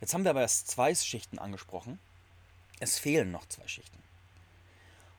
Jetzt 0.01 0.15
haben 0.15 0.25
wir 0.25 0.31
aber 0.31 0.41
erst 0.41 0.69
zwei 0.69 0.95
Schichten 0.95 1.39
angesprochen. 1.39 2.01
Es 2.81 2.99
fehlen 2.99 3.31
noch 3.31 3.47
zwei 3.47 3.69
Schichten. 3.69 4.03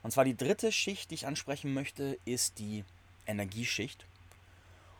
Und 0.04 0.10
zwar 0.10 0.26
die 0.26 0.36
dritte 0.36 0.70
Schicht, 0.70 1.10
die 1.10 1.14
ich 1.14 1.26
ansprechen 1.26 1.72
möchte, 1.72 2.18
ist 2.26 2.58
die 2.58 2.84
Energieschicht. 3.26 4.04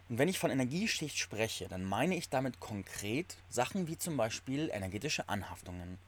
Und 0.09 0.17
wenn 0.17 0.31
ich 0.31 0.39
von 0.39 0.51
Energieschicht 0.51 1.19
spreche, 1.19 1.69
dann 1.69 1.85
meine 1.85 2.17
ich 2.17 2.31
damit 2.31 2.59
konkret 2.59 3.37
Sachen 3.51 3.87
wie 3.87 3.99
zum 3.99 4.17
Beispiel 4.17 4.71
energetische 4.73 5.29
Anhaftungen, 5.29 5.99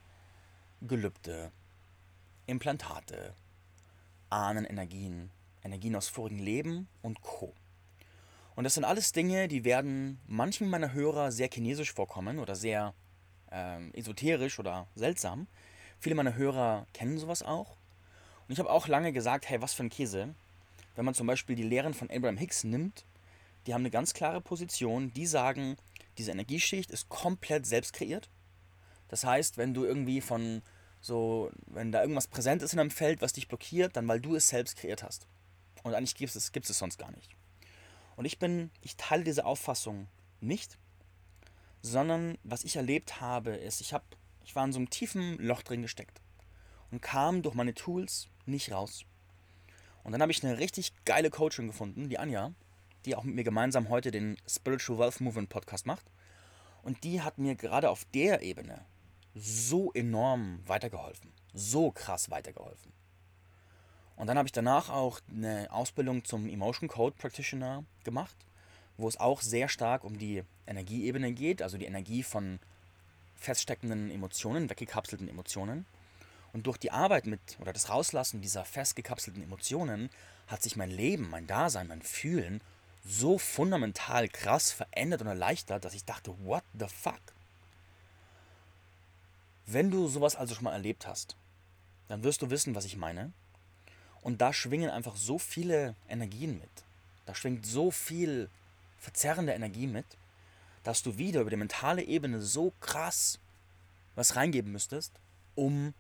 Gelübde, 0.81 1.53
Implantate, 2.47 3.35
Ahnenenergien, 4.31 5.31
Energien 5.63 5.95
aus 5.95 6.09
vorigen 6.09 6.39
Leben 6.39 6.89
und 7.03 7.21
Co. 7.21 7.53
Und 8.55 8.65
das 8.65 8.73
sind 8.73 8.85
alles 8.85 9.13
Dinge, 9.13 9.47
die 9.47 9.65
werden 9.65 10.19
manchen 10.27 10.71
meiner 10.71 10.95
Hörer 10.95 11.33
sehr 11.33 11.51
chinesisch 11.53 11.93
vorkommen 11.93 12.39
oder 12.39 12.57
sehr 12.57 12.95
ähm, 13.53 13.93
esoterisch 13.93 14.59
oder 14.59 14.87
seltsam. 14.95 15.49
Viele 15.99 16.15
meiner 16.15 16.35
Hörer 16.35 16.87
kennen 16.95 17.19
sowas 17.19 17.43
auch. 17.43 17.77
Und 18.49 18.53
ich 18.53 18.59
habe 18.59 18.71
auch 18.71 18.89
lange 18.89 19.13
gesagt, 19.13 19.49
hey, 19.49 19.61
was 19.61 19.75
für 19.75 19.85
ein 19.85 19.91
Käse. 19.91 20.35
Wenn 20.95 21.05
man 21.05 21.15
zum 21.15 21.27
Beispiel 21.27 21.57
die 21.57 21.63
Lehren 21.63 21.95
von 21.95 22.11
Abraham 22.11 22.37
Hicks 22.37 22.65
nimmt 22.65 23.05
die 23.67 23.75
haben 23.75 23.83
eine 23.83 23.91
ganz 23.91 24.15
klare 24.15 24.41
Position. 24.41 25.13
Die 25.13 25.27
sagen, 25.27 25.77
diese 26.19 26.31
Energieschicht 26.31 26.91
ist 26.91 27.09
komplett 27.09 27.67
selbst 27.67 27.93
kreiert. 27.93 28.31
Das 29.09 29.25
heißt, 29.25 29.59
wenn 29.59 29.75
du 29.75 29.85
irgendwie 29.85 30.21
von 30.21 30.63
so, 31.01 31.51
wenn 31.67 31.93
da 31.93 32.01
irgendwas 32.01 32.27
präsent 32.27 32.63
ist 32.63 32.73
in 32.73 32.81
einem 32.81 32.91
Feld, 32.91 33.21
was 33.21 33.33
dich 33.33 33.49
blockiert, 33.49 33.97
dann 33.97 34.09
weil 34.09 34.21
du 34.21 34.35
es 34.35 34.49
selbst 34.49 34.77
kreiert 34.77 35.03
hast. 35.03 35.27
Und 35.83 35.95
eigentlich 35.95 36.15
gibt 36.15 36.35
es, 36.35 36.53
gibt 36.53 36.69
es 36.69 36.79
sonst 36.79 36.99
gar 36.99 37.13
nicht. 37.13 37.31
Und 38.17 38.25
ich 38.25 38.39
bin, 38.39 38.71
ich 38.83 38.97
teile 38.97 39.25
diese 39.25 39.45
Auffassung 39.45 40.09
nicht, 40.41 40.79
sondern 41.83 42.39
was 42.43 42.65
ich 42.65 42.77
erlebt 42.77 43.21
habe, 43.21 43.51
ist, 43.51 43.81
ich 43.81 43.93
habe, 43.93 44.05
ich 44.45 44.57
war 44.57 44.65
in 44.65 44.73
so 44.73 44.79
einem 44.79 44.91
tiefen 44.91 45.39
Loch 45.39 45.63
drin 45.63 45.83
gesteckt 45.83 46.21
und 46.91 47.03
kam 47.03 47.43
durch 47.43 47.55
meine 47.55 47.75
Tools 47.75 48.29
nicht 48.47 48.73
raus. 48.73 49.05
Und 50.05 50.13
dann 50.13 50.23
habe 50.23 50.33
ich 50.33 50.45
eine 50.45 50.59
richtig 50.59 50.93
geile 51.05 51.31
Coachin 51.31 51.67
gefunden, 51.67 52.09
die 52.09 52.19
Anja, 52.19 52.53
die 53.05 53.17
auch 53.17 53.25
mit 53.25 53.35
mir 53.35 53.45
gemeinsam 53.45 53.89
heute 53.89 54.11
den 54.11 54.37
Spiritual 54.49 54.99
Wealth 54.99 55.21
Movement 55.21 55.49
Podcast 55.49 55.87
macht. 55.87 56.07
Und 56.83 57.03
die 57.03 57.23
hat 57.23 57.39
mir 57.39 57.57
gerade 57.57 57.91
auf 57.91 58.05
der 58.15 58.43
Ebene 58.43 58.85
so 59.35 59.93
enorm 59.93 60.61
weitergeholfen. 60.67 61.33
So 61.53 61.91
krass 61.91 62.31
weitergeholfen. 62.31 62.93
Und 64.17 64.29
dann 64.29 64.39
habe 64.39 64.47
ich 64.47 64.53
danach 64.53 64.89
auch 64.89 65.21
eine 65.31 65.71
Ausbildung 65.71 66.25
zum 66.25 66.49
Emotion 66.49 66.89
Code 66.89 67.17
Practitioner 67.19 67.85
gemacht, 68.05 68.37
wo 68.97 69.09
es 69.09 69.19
auch 69.19 69.43
sehr 69.43 69.69
stark 69.69 70.05
um 70.05 70.19
die 70.19 70.43
Energieebene 70.67 71.33
geht, 71.33 71.61
also 71.61 71.77
die 71.77 71.85
Energie 71.85 72.23
von 72.23 72.59
feststeckenden 73.35 74.11
Emotionen, 74.11 74.71
weggekapselten 74.71 75.29
Emotionen. 75.29 75.85
Und 76.57 76.67
durch 76.67 76.79
die 76.79 76.91
Arbeit 76.91 77.27
mit 77.27 77.39
oder 77.61 77.75
das 77.75 77.91
Rauslassen 77.91 78.41
dieser 78.41 78.65
festgekapselten 78.65 79.43
Emotionen 79.43 80.09
hat 80.47 80.63
sich 80.63 80.75
mein 80.75 80.91
Leben, 80.91 81.29
mein 81.29 81.47
Dasein, 81.47 81.87
mein 81.87 82.01
Fühlen 82.01 82.63
so 83.05 83.37
fundamental 83.37 84.27
krass 84.27 84.73
verändert 84.73 85.21
und 85.21 85.27
erleichtert, 85.27 85.85
dass 85.85 85.93
ich 85.93 86.07
dachte, 86.07 86.35
what 86.47 86.65
the 86.73 86.87
fuck? 86.89 87.21
Wenn 89.67 89.91
du 89.91 90.09
sowas 90.09 90.35
also 90.35 90.55
schon 90.55 90.65
mal 90.65 90.73
erlebt 90.73 91.07
hast, 91.07 91.37
dann 92.09 92.25
wirst 92.25 92.41
du 92.41 92.49
wissen, 92.49 92.75
was 92.75 92.87
ich 92.87 92.97
meine. 92.97 93.33
Und 94.23 94.41
da 94.41 94.55
schwingen 94.55 94.89
einfach 94.89 95.17
so 95.17 95.39
viele 95.39 95.95
Energien 96.09 96.59
mit. 96.59 96.71
Da 97.27 97.35
schwingt 97.35 97.67
so 97.67 97.91
viel 97.91 98.49
verzerrende 98.99 99.53
Energie 99.53 99.89
mit, 99.89 100.07
dass 100.85 101.03
du 101.03 101.19
wieder 101.19 101.43
über 101.43 101.51
die 101.51 101.57
mentale 101.57 102.03
Ebene 102.03 102.41
so 102.41 102.73
krass 102.81 103.41
was 104.15 104.37
reingeben 104.37 104.73
müsstest, 104.73 105.13
um 105.55 105.93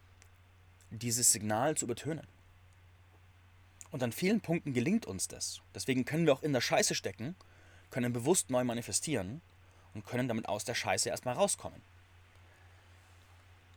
dieses 0.90 1.32
Signal 1.32 1.76
zu 1.76 1.84
übertönen. 1.84 2.26
Und 3.90 4.02
an 4.02 4.12
vielen 4.12 4.40
Punkten 4.40 4.72
gelingt 4.72 5.06
uns 5.06 5.28
das. 5.28 5.60
Deswegen 5.74 6.04
können 6.04 6.26
wir 6.26 6.32
auch 6.32 6.42
in 6.42 6.52
der 6.52 6.60
Scheiße 6.60 6.94
stecken, 6.94 7.36
können 7.90 8.12
bewusst 8.12 8.50
neu 8.50 8.64
manifestieren 8.64 9.40
und 9.94 10.04
können 10.04 10.28
damit 10.28 10.48
aus 10.48 10.64
der 10.64 10.74
Scheiße 10.74 11.08
erstmal 11.08 11.34
rauskommen. 11.34 11.80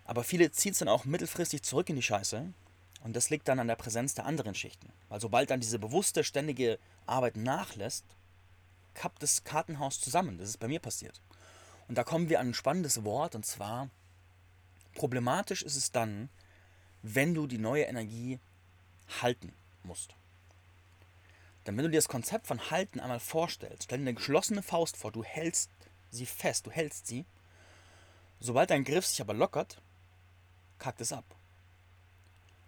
Aber 0.06 0.24
viele 0.24 0.52
ziehen 0.52 0.72
es 0.72 0.80
dann 0.80 0.88
auch 0.88 1.06
mittelfristig 1.06 1.62
zurück 1.62 1.90
in 1.90 1.96
die 1.96 2.02
Scheiße 2.02 2.52
und 3.04 3.16
das 3.16 3.30
liegt 3.30 3.48
dann 3.48 3.60
an 3.60 3.68
der 3.68 3.76
Präsenz 3.76 4.14
der 4.16 4.26
anderen 4.26 4.56
Schichten. 4.56 4.92
Weil 5.08 5.22
sobald 5.22 5.52
dann 5.52 5.60
diese 5.60 5.80
bewusste, 5.80 6.24
ständige 6.24 6.80
Arbeit 7.06 7.38
nachlässt, 7.38 8.06
kappt 8.94 9.24
das 9.24 9.44
Kartenhaus 9.44 10.02
zusammen. 10.02 10.38
Das 10.38 10.50
ist 10.50 10.60
bei 10.60 10.68
mir 10.68 10.80
passiert. 10.80 11.22
Und 11.88 11.98
da 11.98 12.04
kommen 12.04 12.30
wir 12.30 12.40
an 12.40 12.50
ein 12.50 12.54
spannendes 12.54 13.04
Wort 13.04 13.36
und 13.36 13.46
zwar, 13.46 13.90
problematisch 14.96 15.62
ist 15.64 15.76
es 15.76 15.92
dann, 15.92 16.30
wenn 17.02 17.34
du 17.34 17.48
die 17.48 17.58
neue 17.58 17.84
Energie 17.84 18.40
halten 19.22 19.54
musst. 19.84 20.16
Denn 21.66 21.78
wenn 21.78 21.84
du 21.84 21.92
dir 21.92 21.98
das 21.98 22.08
Konzept 22.08 22.48
von 22.48 22.72
Halten 22.72 23.00
einmal 23.00 23.20
vorstellst, 23.20 23.84
stell 23.84 24.00
dir 24.00 24.04
eine 24.04 24.14
geschlossene 24.14 24.64
Faust 24.64 24.98
vor, 24.98 25.12
du 25.12 25.24
hältst 25.24 25.70
sie 26.12 26.26
fest, 26.26 26.66
du 26.66 26.72
hältst 26.72 27.08
sie. 27.08 27.26
Sobald 28.40 28.70
dein 28.70 28.84
Griff 28.84 29.06
sich 29.06 29.22
aber 29.22 29.34
lockert, 29.34 29.82
kackt 30.78 31.02
es 31.02 31.12
ab. 31.12 31.26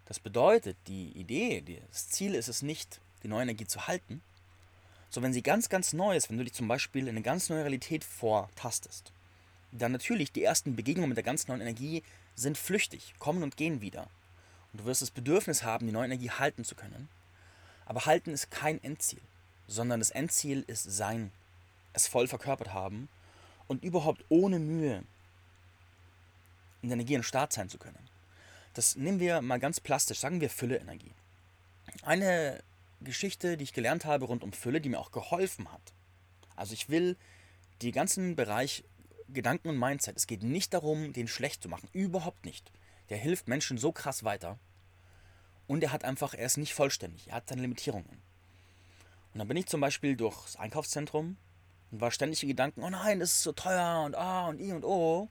Das 0.04 0.20
bedeutet, 0.20 0.76
die 0.86 1.12
Idee, 1.12 1.82
das 1.90 2.08
Ziel 2.08 2.34
ist 2.34 2.48
es 2.48 2.62
nicht, 2.62 3.00
die 3.22 3.28
neue 3.28 3.42
Energie 3.42 3.66
zu 3.66 3.86
halten, 3.86 4.22
sondern 5.08 5.28
wenn 5.28 5.34
sie 5.34 5.42
ganz, 5.42 5.68
ganz 5.68 5.92
neu 5.92 6.16
ist, 6.16 6.30
wenn 6.30 6.38
du 6.38 6.44
dich 6.44 6.52
zum 6.52 6.68
Beispiel 6.68 7.02
in 7.02 7.10
eine 7.10 7.22
ganz 7.22 7.48
neue 7.48 7.62
Realität 7.62 8.04
vortastest, 8.04 9.12
dann 9.70 9.92
natürlich 9.92 10.32
die 10.32 10.44
ersten 10.44 10.76
Begegnungen 10.76 11.08
mit 11.08 11.16
der 11.16 11.24
ganz 11.24 11.48
neuen 11.48 11.60
Energie 11.60 12.02
sind 12.34 12.58
flüchtig, 12.58 13.14
kommen 13.18 13.42
und 13.42 13.56
gehen 13.56 13.80
wieder. 13.80 14.08
Und 14.72 14.80
du 14.80 14.84
wirst 14.84 15.02
das 15.02 15.10
Bedürfnis 15.10 15.62
haben, 15.62 15.86
die 15.86 15.92
neue 15.92 16.06
Energie 16.06 16.30
halten 16.30 16.64
zu 16.64 16.74
können. 16.74 17.08
Aber 17.84 18.06
halten 18.06 18.30
ist 18.30 18.50
kein 18.50 18.82
Endziel, 18.82 19.20
sondern 19.66 20.00
das 20.00 20.10
Endziel 20.10 20.64
ist 20.66 20.84
sein, 20.84 21.30
es 21.92 22.06
voll 22.06 22.26
verkörpert 22.26 22.72
haben 22.72 23.08
und 23.68 23.84
überhaupt 23.84 24.24
ohne 24.28 24.58
Mühe 24.58 25.04
in 26.80 26.88
der 26.88 26.94
Energie 26.94 27.16
ein 27.16 27.22
Start 27.22 27.52
sein 27.52 27.68
zu 27.68 27.78
können. 27.78 28.08
Das 28.74 28.96
nehmen 28.96 29.20
wir 29.20 29.42
mal 29.42 29.60
ganz 29.60 29.80
plastisch, 29.80 30.18
sagen 30.18 30.40
wir 30.40 30.48
Fülle-Energie. 30.48 31.12
Eine 32.02 32.62
Geschichte, 33.00 33.56
die 33.56 33.64
ich 33.64 33.74
gelernt 33.74 34.04
habe 34.04 34.24
rund 34.24 34.42
um 34.42 34.52
Fülle, 34.52 34.80
die 34.80 34.88
mir 34.88 34.98
auch 34.98 35.12
geholfen 35.12 35.70
hat. 35.70 35.92
Also 36.56 36.72
ich 36.72 36.88
will 36.88 37.16
den 37.82 37.92
ganzen 37.92 38.36
Bereich 38.36 38.84
Gedanken 39.28 39.68
und 39.68 39.78
Mindset, 39.78 40.16
es 40.16 40.26
geht 40.26 40.42
nicht 40.42 40.72
darum, 40.72 41.12
den 41.12 41.28
schlecht 41.28 41.62
zu 41.62 41.68
machen, 41.68 41.88
überhaupt 41.92 42.44
nicht 42.44 42.70
der 43.10 43.18
hilft 43.18 43.48
Menschen 43.48 43.78
so 43.78 43.92
krass 43.92 44.24
weiter. 44.24 44.58
Und 45.66 45.82
er 45.82 45.92
hat 45.92 46.04
einfach, 46.04 46.34
er 46.34 46.46
ist 46.46 46.56
nicht 46.56 46.74
vollständig, 46.74 47.28
er 47.28 47.36
hat 47.36 47.48
seine 47.48 47.62
Limitierungen. 47.62 48.22
Und 49.32 49.38
dann 49.38 49.48
bin 49.48 49.56
ich 49.56 49.66
zum 49.66 49.80
Beispiel 49.80 50.16
durchs 50.16 50.56
Einkaufszentrum 50.56 51.36
Und 51.90 52.00
war 52.00 52.10
ständig 52.10 52.42
in 52.42 52.48
Gedanken, 52.48 52.82
oh 52.82 52.90
nein, 52.90 53.20
das 53.20 53.32
ist 53.32 53.42
so 53.42 53.52
teuer 53.52 54.02
und 54.04 54.14
ah 54.14 54.48
und 54.48 54.60
i 54.60 54.72
und 54.72 54.84
oh. 54.84 55.28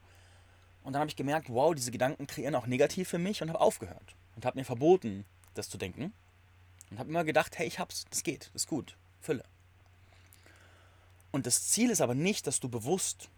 Und 0.83 0.93
dann 0.93 1.01
habe 1.01 1.09
ich 1.09 1.15
gemerkt, 1.15 1.49
wow, 1.49 1.75
diese 1.75 1.91
Gedanken 1.91 2.27
kreieren 2.27 2.55
auch 2.55 2.65
negativ 2.65 3.09
für 3.09 3.19
mich 3.19 3.41
und 3.41 3.49
habe 3.49 3.61
aufgehört. 3.61 4.15
Und 4.35 4.45
habe 4.45 4.57
mir 4.57 4.65
verboten, 4.65 5.25
das 5.53 5.69
zu 5.69 5.77
denken. 5.77 6.13
Und 6.89 6.99
habe 6.99 7.09
immer 7.09 7.23
gedacht, 7.23 7.57
hey, 7.57 7.67
ich 7.67 7.79
hab's, 7.79 8.05
das 8.09 8.23
geht, 8.23 8.47
das 8.53 8.63
ist 8.63 8.67
gut, 8.67 8.97
Fülle. 9.19 9.43
Und 11.31 11.45
das 11.45 11.69
Ziel 11.69 11.89
ist 11.89 12.01
aber 12.01 12.15
nicht, 12.15 12.47
dass 12.47 12.59
du 12.59 12.67
bewusst 12.67 13.29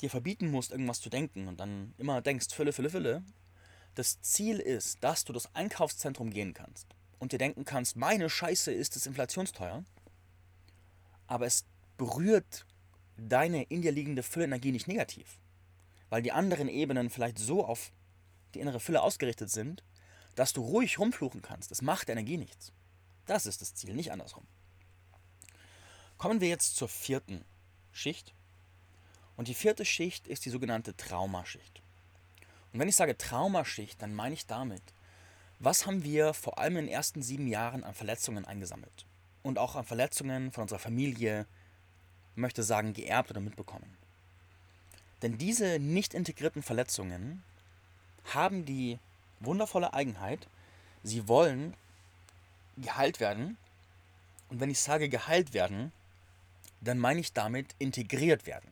dir 0.00 0.10
verbieten 0.10 0.50
musst, 0.50 0.72
irgendwas 0.72 1.00
zu 1.00 1.08
denken 1.08 1.48
und 1.48 1.60
dann 1.60 1.94
immer 1.98 2.20
denkst, 2.20 2.48
Fülle, 2.52 2.72
Fülle, 2.72 2.90
Fülle. 2.90 3.22
Das 3.94 4.20
Ziel 4.22 4.58
ist, 4.58 5.04
dass 5.04 5.24
du 5.24 5.32
das 5.32 5.54
Einkaufszentrum 5.54 6.30
gehen 6.30 6.54
kannst 6.54 6.86
und 7.18 7.32
dir 7.32 7.38
denken 7.38 7.64
kannst, 7.64 7.96
meine 7.96 8.30
Scheiße 8.30 8.72
ist 8.72 8.96
es 8.96 9.06
inflationsteuer, 9.06 9.84
aber 11.26 11.46
es 11.46 11.64
berührt 11.98 12.66
deine 13.16 13.64
in 13.64 13.82
dir 13.82 13.92
liegende 13.92 14.22
Füllenergie 14.22 14.72
nicht 14.72 14.88
negativ, 14.88 15.38
weil 16.08 16.22
die 16.22 16.32
anderen 16.32 16.68
Ebenen 16.68 17.10
vielleicht 17.10 17.38
so 17.38 17.64
auf 17.64 17.92
die 18.54 18.60
innere 18.60 18.80
Fülle 18.80 19.02
ausgerichtet 19.02 19.50
sind, 19.50 19.84
dass 20.34 20.52
du 20.52 20.62
ruhig 20.62 20.98
rumfluchen 20.98 21.42
kannst. 21.42 21.70
Das 21.70 21.82
macht 21.82 22.08
Energie 22.08 22.38
nichts. 22.38 22.72
Das 23.26 23.46
ist 23.46 23.60
das 23.60 23.74
Ziel, 23.74 23.94
nicht 23.94 24.12
andersrum. 24.12 24.46
Kommen 26.16 26.40
wir 26.40 26.48
jetzt 26.48 26.76
zur 26.76 26.88
vierten 26.88 27.44
Schicht. 27.90 28.34
Und 29.36 29.48
die 29.48 29.54
vierte 29.54 29.84
Schicht 29.84 30.26
ist 30.26 30.44
die 30.44 30.50
sogenannte 30.50 30.96
Traumaschicht. 30.96 31.81
Und 32.72 32.80
wenn 32.80 32.88
ich 32.88 32.96
sage 32.96 33.16
Traumaschicht, 33.16 34.00
dann 34.00 34.14
meine 34.14 34.34
ich 34.34 34.46
damit, 34.46 34.82
was 35.58 35.86
haben 35.86 36.02
wir 36.02 36.34
vor 36.34 36.58
allem 36.58 36.76
in 36.76 36.86
den 36.86 36.94
ersten 36.94 37.22
sieben 37.22 37.46
Jahren 37.46 37.84
an 37.84 37.94
Verletzungen 37.94 38.44
eingesammelt? 38.44 39.06
Und 39.42 39.58
auch 39.58 39.76
an 39.76 39.84
Verletzungen 39.84 40.52
von 40.52 40.62
unserer 40.62 40.78
Familie, 40.78 41.46
möchte 42.34 42.62
sagen, 42.62 42.94
geerbt 42.94 43.30
oder 43.30 43.40
mitbekommen. 43.40 43.96
Denn 45.20 45.38
diese 45.38 45.78
nicht 45.78 46.14
integrierten 46.14 46.62
Verletzungen 46.62 47.42
haben 48.32 48.64
die 48.64 48.98
wundervolle 49.40 49.94
Eigenheit, 49.94 50.46
sie 51.02 51.28
wollen 51.28 51.74
geheilt 52.76 53.20
werden. 53.20 53.56
Und 54.48 54.60
wenn 54.60 54.70
ich 54.70 54.80
sage 54.80 55.08
geheilt 55.08 55.54
werden, 55.54 55.92
dann 56.80 56.98
meine 56.98 57.20
ich 57.20 57.32
damit 57.32 57.74
integriert 57.78 58.46
werden. 58.46 58.68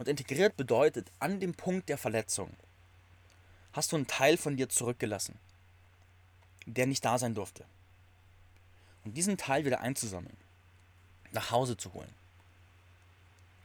Und 0.00 0.08
integriert 0.08 0.56
bedeutet, 0.56 1.12
an 1.18 1.40
dem 1.40 1.52
Punkt 1.52 1.90
der 1.90 1.98
Verletzung 1.98 2.56
hast 3.74 3.92
du 3.92 3.96
einen 3.96 4.06
Teil 4.06 4.38
von 4.38 4.56
dir 4.56 4.70
zurückgelassen, 4.70 5.38
der 6.64 6.86
nicht 6.86 7.04
da 7.04 7.18
sein 7.18 7.34
durfte. 7.34 7.66
Und 9.04 9.14
diesen 9.18 9.36
Teil 9.36 9.66
wieder 9.66 9.82
einzusammeln, 9.82 10.38
nach 11.32 11.50
Hause 11.50 11.76
zu 11.76 11.92
holen. 11.92 12.08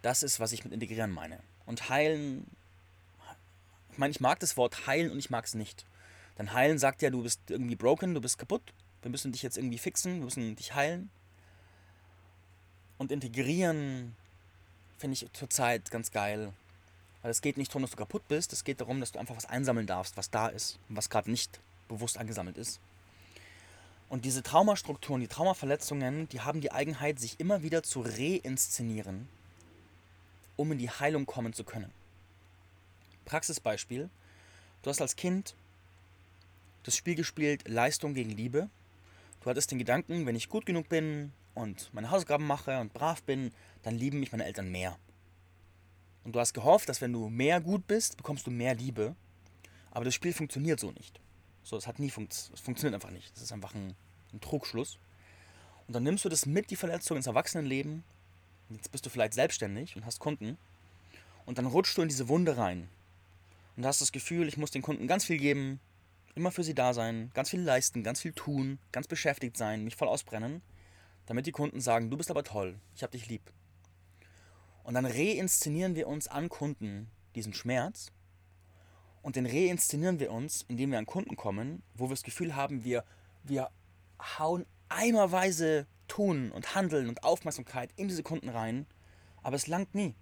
Das 0.01 0.23
ist, 0.23 0.41
was 0.41 0.51
ich 0.51 0.65
mit 0.65 0.73
integrieren 0.73 1.09
meine. 1.09 1.39
Und 1.65 1.87
heilen, 1.87 2.45
ich 3.93 3.97
meine, 3.97 4.11
ich 4.11 4.19
mag 4.19 4.37
das 4.41 4.57
Wort 4.57 4.87
heilen 4.87 5.11
und 5.11 5.19
ich 5.19 5.29
mag 5.29 5.45
es 5.45 5.53
nicht. 5.53 5.85
Denn 6.37 6.51
heilen 6.51 6.79
sagt 6.79 7.01
ja, 7.01 7.11
du 7.11 7.23
bist 7.23 7.39
irgendwie 7.47 7.77
broken, 7.77 8.13
du 8.13 8.19
bist 8.19 8.37
kaputt, 8.37 8.73
wir 9.03 9.09
müssen 9.09 9.31
dich 9.31 9.41
jetzt 9.41 9.55
irgendwie 9.55 9.77
fixen, 9.77 10.17
wir 10.17 10.25
müssen 10.25 10.57
dich 10.57 10.75
heilen. 10.75 11.09
Und 12.97 13.13
integrieren 13.13 14.17
finde 14.97 15.13
ich 15.13 15.27
zurzeit 15.33 15.89
ganz 15.91 16.11
geil. 16.11 16.53
Weil 17.21 17.31
es 17.31 17.41
geht 17.41 17.57
nicht 17.57 17.71
darum, 17.71 17.81
dass 17.81 17.91
du 17.91 17.97
kaputt 17.97 18.27
bist, 18.27 18.53
es 18.53 18.63
geht 18.63 18.81
darum, 18.81 18.99
dass 18.99 19.11
du 19.11 19.19
einfach 19.19 19.35
was 19.35 19.45
einsammeln 19.45 19.87
darfst, 19.87 20.15
was 20.15 20.29
da 20.29 20.47
ist 20.47 20.77
und 20.89 20.95
was 20.95 21.09
gerade 21.09 21.31
nicht 21.31 21.59
bewusst 21.87 22.17
angesammelt 22.17 22.57
ist. 22.57 22.79
Und 24.09 24.25
diese 24.25 24.43
Traumastrukturen, 24.43 25.21
die 25.21 25.27
Traumaverletzungen, 25.27 26.29
die 26.29 26.41
haben 26.41 26.61
die 26.61 26.71
Eigenheit, 26.71 27.19
sich 27.19 27.39
immer 27.39 27.63
wieder 27.63 27.81
zu 27.81 28.01
reinszenieren, 28.01 29.27
um 30.55 30.71
in 30.71 30.77
die 30.77 30.89
Heilung 30.89 31.25
kommen 31.25 31.53
zu 31.53 31.63
können. 31.63 31.91
Praxisbeispiel. 33.25 34.09
Du 34.83 34.89
hast 34.91 35.01
als 35.01 35.15
Kind 35.15 35.55
das 36.83 36.95
Spiel 36.95 37.15
gespielt 37.15 37.67
Leistung 37.67 38.13
gegen 38.13 38.29
Liebe. 38.29 38.69
Du 39.41 39.49
hattest 39.49 39.71
den 39.71 39.79
Gedanken, 39.79 40.27
wenn 40.27 40.35
ich 40.35 40.49
gut 40.49 40.67
genug 40.67 40.87
bin 40.89 41.33
und 41.55 41.91
meine 41.93 42.11
Hausaufgaben 42.11 42.45
mache 42.45 42.79
und 42.79 42.93
brav 42.93 43.23
bin, 43.23 43.51
dann 43.81 43.95
lieben 43.95 44.19
mich 44.19 44.31
meine 44.31 44.45
Eltern 44.45 44.69
mehr. 44.69 44.97
Und 46.23 46.35
du 46.35 46.39
hast 46.39 46.53
gehofft, 46.53 46.89
dass 46.89 47.01
wenn 47.01 47.13
du 47.13 47.29
mehr 47.29 47.61
gut 47.61 47.87
bist, 47.87 48.17
bekommst 48.17 48.45
du 48.45 48.51
mehr 48.51 48.75
Liebe. 48.75 49.15
Aber 49.91 50.05
das 50.05 50.13
Spiel 50.13 50.33
funktioniert 50.33 50.79
so 50.79 50.91
nicht. 50.91 51.19
So, 51.63 51.75
das 51.77 51.87
hat 51.87 51.99
nie 51.99 52.09
funkt, 52.09 52.51
das 52.51 52.59
funktioniert 52.59 52.93
einfach 52.93 53.11
nicht. 53.11 53.33
Das 53.35 53.43
ist 53.43 53.51
einfach 53.51 53.73
ein, 53.73 53.95
ein 54.33 54.41
Trugschluss. 54.41 54.99
Und 55.87 55.95
dann 55.95 56.03
nimmst 56.03 56.25
du 56.25 56.29
das 56.29 56.45
mit, 56.45 56.69
die 56.69 56.75
Verletzung 56.75 57.17
ins 57.17 57.27
Erwachsenenleben. 57.27 58.03
Jetzt 58.69 58.91
bist 58.91 59.05
du 59.05 59.09
vielleicht 59.09 59.33
selbstständig 59.33 59.95
und 59.95 60.05
hast 60.05 60.19
Kunden. 60.19 60.57
Und 61.45 61.57
dann 61.57 61.67
rutschst 61.67 61.97
du 61.97 62.01
in 62.01 62.09
diese 62.09 62.27
Wunde 62.27 62.57
rein. 62.57 62.89
Und 63.77 63.85
hast 63.85 64.01
das 64.01 64.11
Gefühl, 64.11 64.47
ich 64.47 64.57
muss 64.57 64.71
den 64.71 64.81
Kunden 64.81 65.07
ganz 65.07 65.25
viel 65.25 65.37
geben, 65.37 65.79
immer 66.33 66.51
für 66.51 66.63
sie 66.63 66.73
da 66.73 66.93
sein, 66.93 67.31
ganz 67.33 67.49
viel 67.49 67.61
leisten, 67.61 68.03
ganz 68.03 68.21
viel 68.21 68.33
tun, 68.33 68.79
ganz 68.91 69.07
beschäftigt 69.07 69.57
sein, 69.57 69.83
mich 69.83 69.95
voll 69.95 70.07
ausbrennen, 70.07 70.61
damit 71.25 71.45
die 71.45 71.51
Kunden 71.51 71.81
sagen, 71.81 72.09
du 72.09 72.17
bist 72.17 72.31
aber 72.31 72.43
toll, 72.43 72.79
ich 72.95 73.03
hab 73.03 73.11
dich 73.11 73.27
lieb. 73.27 73.51
Und 74.83 74.93
dann 74.93 75.05
reinszenieren 75.05 75.95
wir 75.95 76.07
uns 76.07 76.27
an 76.27 76.49
Kunden 76.49 77.09
diesen 77.35 77.53
Schmerz 77.53 78.11
und 79.21 79.35
den 79.35 79.47
reinszenieren 79.47 80.19
wir 80.19 80.31
uns, 80.31 80.63
indem 80.67 80.91
wir 80.91 80.99
an 80.99 81.07
Kunden 81.07 81.35
kommen, 81.35 81.81
wo 81.95 82.05
wir 82.05 82.11
das 82.11 82.23
Gefühl 82.23 82.55
haben, 82.55 82.83
wir, 82.83 83.03
wir 83.43 83.71
hauen 84.37 84.65
eimerweise 84.89 85.87
Tun 86.07 86.51
und 86.51 86.75
Handeln 86.75 87.09
und 87.09 87.23
Aufmerksamkeit 87.23 87.89
in 87.95 88.07
diese 88.07 88.21
Kunden 88.21 88.49
rein, 88.49 88.85
aber 89.41 89.55
es 89.55 89.67
langt 89.67 89.95
nie. 89.95 90.13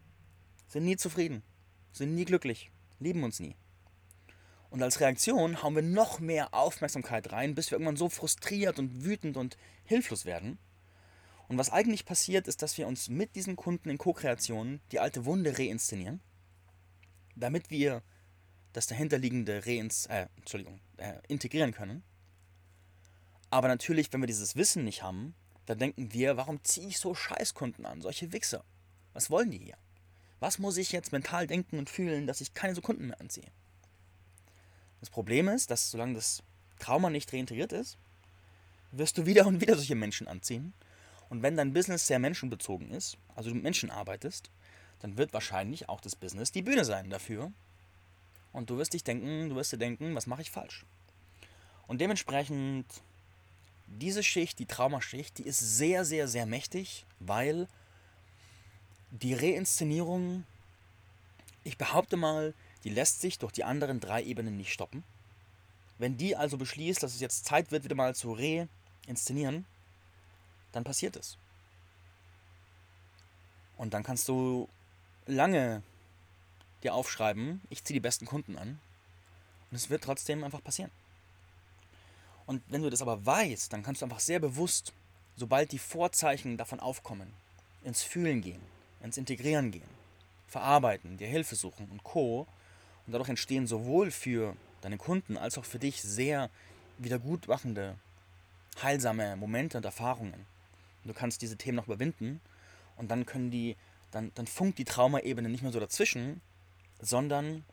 Sind 0.70 0.86
nie 0.86 0.96
zufrieden, 0.96 1.44
sind 1.92 2.16
nie 2.16 2.26
glücklich, 2.26 2.72
lieben 3.00 3.24
uns 3.24 3.40
nie. 3.42 3.56
Und 4.70 4.82
als 4.82 5.02
Reaktion 5.02 5.62
hauen 5.62 5.76
wir 5.76 5.84
noch 5.84 6.20
mehr 6.20 6.54
Aufmerksamkeit 6.54 7.32
rein, 7.32 7.54
bis 7.54 7.70
wir 7.70 7.76
irgendwann 7.76 7.98
so 7.98 8.10
frustriert 8.10 8.80
und 8.80 9.04
wütend 9.04 9.38
und 9.38 9.58
hilflos 9.84 10.26
werden. 10.26 10.58
Und 11.48 11.58
was 11.58 11.70
eigentlich 11.70 12.06
passiert, 12.06 12.48
ist, 12.48 12.62
dass 12.62 12.78
wir 12.78 12.88
uns 12.88 13.10
mit 13.10 13.36
diesen 13.36 13.56
Kunden 13.56 13.90
in 13.90 13.98
Co-Kreation 13.98 14.82
die 14.92 15.00
alte 15.00 15.26
Wunde 15.26 15.58
reinszenieren, 15.58 16.22
damit 17.36 17.70
wir 17.70 18.02
das 18.72 18.88
dahinterliegende 18.88 19.66
reins, 19.66 20.08
äh, 20.08 20.28
Entschuldigung, 20.38 20.80
äh, 20.98 21.14
integrieren 21.28 21.74
können. 21.74 22.04
Aber 23.50 23.68
natürlich, 23.68 24.12
wenn 24.12 24.22
wir 24.22 24.28
dieses 24.28 24.56
Wissen 24.56 24.84
nicht 24.84 25.04
haben, 25.04 25.36
dann 25.66 25.78
denken 25.78 26.12
wir, 26.12 26.38
warum 26.38 26.64
ziehe 26.64 26.88
ich 26.88 26.98
so 26.98 27.14
Scheißkunden 27.14 27.86
an, 27.86 28.02
solche 28.02 28.34
Wichser? 28.34 28.64
Was 29.14 29.30
wollen 29.30 29.52
die 29.52 29.60
hier? 29.60 29.78
Was 30.40 30.60
muss 30.60 30.78
ich 30.78 30.92
jetzt 30.92 31.12
mental 31.12 31.48
denken 31.48 31.78
und 31.78 31.90
fühlen, 31.90 32.28
dass 32.28 32.42
ich 32.42 32.54
keine 32.54 32.76
so 32.76 32.82
Kunden 32.82 33.08
mehr 33.08 33.22
anziehe? 33.22 33.50
Das 35.00 35.10
Problem 35.10 35.48
ist, 35.48 35.70
dass 35.70 35.92
solange 35.92 36.16
das 36.16 36.44
Trauma 36.80 37.10
nicht 37.10 37.32
reintegriert 37.32 37.72
ist, 37.72 37.98
wirst 38.92 39.18
du 39.18 39.26
wieder 39.26 39.46
und 39.46 39.62
wieder 39.62 39.76
solche 39.76 39.96
Menschen 39.96 40.28
anziehen. 40.28 40.74
Und 41.34 41.42
wenn 41.42 41.58
dein 41.58 41.74
Business 41.74 42.06
sehr 42.06 42.20
menschenbezogen 42.20 42.92
ist, 42.92 43.18
also 43.36 43.50
du 43.50 43.56
mit 43.56 43.64
Menschen 43.64 43.90
arbeitest, 43.90 44.52
dann 45.00 45.18
wird 45.18 45.34
wahrscheinlich 45.34 45.90
auch 45.90 46.00
das 46.00 46.16
Business 46.16 46.52
die 46.52 46.62
Bühne 46.62 46.86
sein 46.86 47.10
dafür, 47.10 47.52
und 48.52 48.70
du 48.70 48.78
wirst 48.78 48.94
dich 48.94 49.04
denken, 49.04 49.50
du 49.50 49.56
wirst 49.56 49.74
dir 49.74 49.80
denken, 49.80 50.14
was 50.14 50.28
mache 50.28 50.44
ich 50.44 50.52
falsch? 50.52 50.86
Und 51.88 52.02
dementsprechend, 52.02 52.86
diese 53.88 54.22
Schicht, 54.22 54.60
die 54.60 54.68
Traumaschicht, 54.68 55.40
die 55.40 55.48
ist 55.48 55.58
sehr, 55.58 56.06
sehr, 56.06 56.28
sehr 56.28 56.46
mächtig, 56.46 57.04
weil 57.20 57.68
die 59.10 59.34
Reinszenierung, 59.34 60.44
ich 61.64 61.80
behaupte 61.80 62.16
mal, 62.16 62.54
die 62.84 62.92
lässt 62.92 63.22
sich 63.22 63.40
durch 63.40 63.54
die 63.54 63.64
anderen 63.64 64.00
drei 64.00 64.22
Ebenen 64.22 64.56
nicht 64.56 64.72
stoppen. 64.72 65.04
Wenn 65.98 66.16
die 66.16 66.36
also 66.36 66.60
beschließt, 66.60 67.02
dass 67.02 67.16
es 67.16 67.22
jetzt 67.22 67.46
Zeit 67.46 67.72
wird, 67.72 67.86
wieder 67.86 67.96
mal 67.96 68.14
zu 68.14 68.34
reinszenieren, 68.34 69.66
dann 70.74 70.84
passiert 70.84 71.16
es. 71.16 71.38
Und 73.78 73.94
dann 73.94 74.04
kannst 74.04 74.28
du 74.28 74.68
lange 75.26 75.82
dir 76.84 76.94
aufschreiben, 76.94 77.62
ich 77.70 77.84
ziehe 77.84 77.96
die 77.96 78.02
besten 78.04 78.26
Kunden 78.26 78.58
an. 78.58 78.80
Und 79.72 79.78
es 79.78 79.90
wird 79.90 80.04
trotzdem 80.04 80.44
einfach 80.44 80.64
passieren. 80.64 80.92
Und 82.46 82.62
wenn 82.68 82.82
du 82.82 82.90
das 82.90 83.02
aber 83.02 83.26
weißt, 83.26 83.72
dann 83.72 83.84
kannst 83.84 84.02
du 84.02 84.06
einfach 84.06 84.20
sehr 84.20 84.40
bewusst, 84.40 84.94
sobald 85.38 85.72
die 85.72 85.80
Vorzeichen 85.80 86.58
davon 86.58 86.80
aufkommen, 86.80 87.32
ins 87.84 88.04
Fühlen 88.04 88.42
gehen, 88.42 88.62
ins 89.02 89.18
Integrieren 89.18 89.72
gehen, 89.72 89.90
verarbeiten, 90.48 91.18
dir 91.18 91.28
Hilfe 91.28 91.56
suchen 91.56 91.88
und 91.90 92.04
Co. 92.04 92.42
Und 93.06 93.14
dadurch 93.14 93.30
entstehen 93.30 93.66
sowohl 93.66 94.12
für 94.12 94.56
deine 94.82 94.98
Kunden 94.98 95.38
als 95.38 95.58
auch 95.58 95.66
für 95.66 95.80
dich 95.80 96.02
sehr 96.02 96.50
wiedergutmachende, 96.98 97.96
heilsame 98.82 99.36
Momente 99.36 99.78
und 99.78 99.86
Erfahrungen. 99.86 100.46
Du 101.06 101.14
kannst 101.14 101.42
diese 101.42 101.58
Themen 101.58 101.76
noch 101.76 101.88
überwinden 101.88 102.42
und 102.96 103.10
dann 103.12 103.26
können 103.26 103.52
die, 103.52 103.76
dann, 104.12 104.32
dann 104.36 104.48
funkt 104.48 104.78
die 104.78 104.86
Traumaebene 104.86 105.50
nicht 105.50 105.64
mehr 105.64 105.72
so 105.72 105.80
dazwischen, 105.80 106.42
sondern 107.02 107.66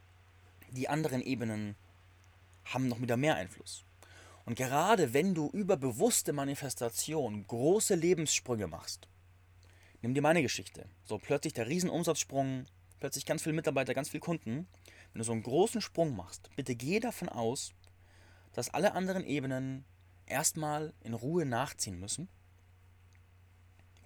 die 0.70 0.88
anderen 0.88 1.22
Ebenen 1.22 1.76
haben 2.64 2.88
noch 2.88 3.00
wieder 3.00 3.16
mehr 3.16 3.36
Einfluss. 3.36 3.84
Und 4.46 4.56
gerade 4.56 5.12
wenn 5.12 5.34
du 5.34 5.48
über 5.50 5.76
bewusste 5.76 6.32
Manifestation 6.32 7.46
große 7.46 7.94
Lebenssprünge 7.94 8.66
machst, 8.66 9.06
Nimm 10.02 10.14
dir 10.14 10.22
meine 10.22 10.42
Geschichte. 10.42 10.86
So 11.04 11.18
plötzlich 11.18 11.52
der 11.52 11.66
Riesenumsatzsprung, 11.66 12.64
plötzlich 13.00 13.26
ganz 13.26 13.42
viele 13.42 13.54
Mitarbeiter, 13.54 13.92
ganz 13.92 14.08
viele 14.08 14.22
Kunden. 14.22 14.66
Wenn 15.12 15.18
du 15.18 15.24
so 15.24 15.32
einen 15.32 15.42
großen 15.42 15.82
Sprung 15.82 16.16
machst, 16.16 16.48
bitte 16.56 16.74
geh 16.74 17.00
davon 17.00 17.28
aus, 17.28 17.72
dass 18.54 18.70
alle 18.70 18.94
anderen 18.94 19.24
Ebenen 19.24 19.84
erstmal 20.26 20.94
in 21.02 21.12
Ruhe 21.12 21.44
nachziehen 21.44 22.00
müssen. 22.00 22.28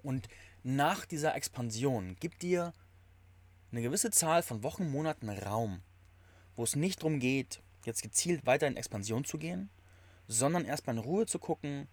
Und 0.05 0.29
nach 0.62 1.07
dieser 1.07 1.35
Expansion 1.35 2.17
gib 2.21 2.38
dir 2.38 2.73
eine 3.73 3.83
gewisse 3.83 4.11
Zahl 4.11 4.43
von 4.43 4.62
Wochen, 4.62 4.90
Monaten 4.90 5.29
Raum, 5.31 5.81
wo 6.55 6.62
es 6.62 6.77
nicht 6.77 7.01
darum 7.01 7.19
geht, 7.19 7.61
jetzt 7.85 8.03
gezielt 8.03 8.47
weiter 8.47 8.69
in 8.69 8.77
Expansion 8.77 9.25
zu 9.25 9.38
gehen, 9.38 9.71
sondern 10.29 10.67
erstmal 10.67 10.97
in 10.97 11.03
Ruhe 11.03 11.27
zu 11.27 11.38
gucken, 11.38 11.88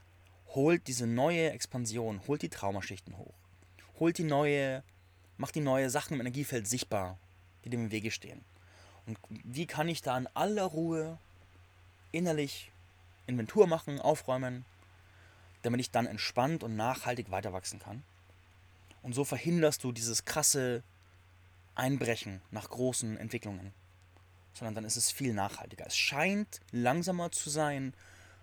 holt 0.50 0.88
diese 0.88 1.08
neue 1.08 1.52
Expansion, 1.52 2.22
holt 2.28 2.42
die 2.42 2.50
Traumaschichten 2.50 3.18
hoch, 3.18 3.34
holt 4.00 4.18
die 4.18 4.26
neue, 4.26 4.84
macht 5.38 5.56
die 5.56 5.62
neue 5.62 5.90
Sachen 5.90 6.16
im 6.16 6.20
Energiefeld 6.20 6.68
sichtbar, 6.68 7.18
die 7.64 7.70
dem 7.70 7.86
im 7.86 7.92
Wege 7.92 8.12
stehen. 8.12 8.44
Und 9.06 9.18
wie 9.30 9.66
kann 9.66 9.88
ich 9.88 10.02
da 10.02 10.18
in 10.18 10.28
aller 10.34 10.66
Ruhe 10.66 11.18
innerlich 12.12 12.72
Inventur 13.26 13.68
machen, 13.68 14.00
aufräumen, 14.00 14.66
damit 15.62 15.80
ich 15.80 15.92
dann 15.92 16.06
entspannt 16.06 16.64
und 16.64 16.76
nachhaltig 16.76 17.32
weiter 17.32 17.54
wachsen 17.54 17.80
kann. 17.80 18.04
Und 19.02 19.14
so 19.14 19.24
verhinderst 19.24 19.84
du 19.84 19.92
dieses 19.92 20.26
krasse 20.26 20.84
Einbrechen 21.76 22.42
nach 22.52 22.70
großen 22.70 23.18
Entwicklungen. 23.18 23.74
Sondern 24.54 24.76
dann 24.76 24.86
ist 24.86 24.98
es 24.98 25.12
viel 25.12 25.34
nachhaltiger. 25.34 25.88
Es 25.88 25.98
scheint 25.98 26.60
langsamer 26.72 27.32
zu 27.32 27.50
sein, 27.50 27.94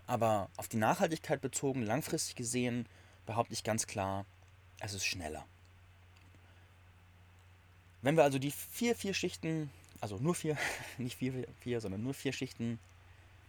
aber 0.06 0.48
auf 0.56 0.68
die 0.68 0.78
Nachhaltigkeit 0.78 1.40
bezogen, 1.40 1.82
langfristig 1.82 2.34
gesehen, 2.34 2.86
behaupte 3.26 3.52
ich 3.52 3.62
ganz 3.62 3.86
klar, 3.86 4.24
es 4.80 4.94
ist 4.94 5.04
schneller. 5.04 5.44
Wenn 8.00 8.16
wir 8.16 8.24
also 8.24 8.38
die 8.38 8.50
vier, 8.50 8.94
vier 8.94 9.12
Schichten, 9.12 9.70
also 10.00 10.16
nur 10.16 10.34
vier, 10.34 10.56
nicht 10.98 11.18
vier, 11.18 11.46
vier, 11.60 11.80
sondern 11.80 12.02
nur 12.02 12.14
vier 12.14 12.32
Schichten 12.32 12.78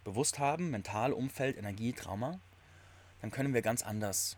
bewusst 0.04 0.40
haben, 0.40 0.70
Mental, 0.70 1.14
Umfeld, 1.14 1.58
Energie, 1.58 1.94
Trauma, 1.94 2.40
dann 3.22 3.32
können 3.32 3.54
wir 3.54 3.62
ganz 3.62 3.84
anders 3.84 4.38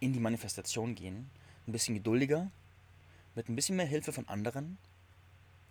in 0.00 0.12
die 0.12 0.20
Manifestation 0.20 0.94
gehen. 0.94 1.30
Ein 1.66 1.72
bisschen 1.72 1.94
geduldiger, 1.94 2.50
mit 3.34 3.48
ein 3.48 3.56
bisschen 3.56 3.76
mehr 3.76 3.86
Hilfe 3.86 4.12
von 4.12 4.28
anderen, 4.28 4.78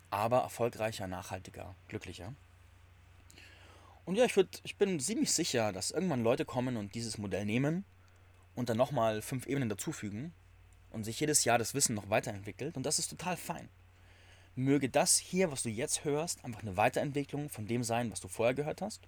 aber 0.10 0.39
erfolgreicher, 0.39 1.08
nachhaltiger, 1.08 1.76
glücklicher. 1.88 2.34
Und 4.06 4.15
ja, 4.15 4.26
ich, 4.26 4.36
würd, 4.36 4.62
ich 4.63 4.76
bin 4.76 5.00
ziemlich 5.00 5.32
sicher, 5.34 5.72
dass 5.72 5.91
irgendwann 5.91 6.24
Leute 6.24 6.46
kommen 6.46 6.78
und 6.78 6.94
dieses 6.96 7.18
Modell 7.18 7.46
nehmen 7.46 7.86
und 8.54 8.70
dann 8.70 8.78
nochmal 8.78 9.22
fünf 9.22 9.48
Ebenen 9.48 9.70
dazufügen 9.70 10.34
und 10.91 11.04
sich 11.04 11.20
jedes 11.20 11.44
Jahr 11.44 11.58
das 11.58 11.74
Wissen 11.74 11.96
noch 11.96 12.10
weiterentwickelt. 12.10 12.78
Und 12.78 12.86
das 12.86 13.00
ist 13.00 13.10
total 13.10 13.36
fein 13.36 13.70
möge 14.56 14.89
das 14.89 15.18
hier, 15.18 15.52
was 15.52 15.63
du 15.63 15.70
jetzt 15.70 16.06
hörst, 16.06 16.44
einfach 16.44 16.62
eine 16.62 16.78
Weiterentwicklung 16.78 17.50
von 17.50 17.68
dem 17.68 17.84
sein, 17.84 18.12
was 18.12 18.22
du 18.22 18.28
vorher 18.28 18.56
gehört 18.56 18.82
hast. 18.82 19.02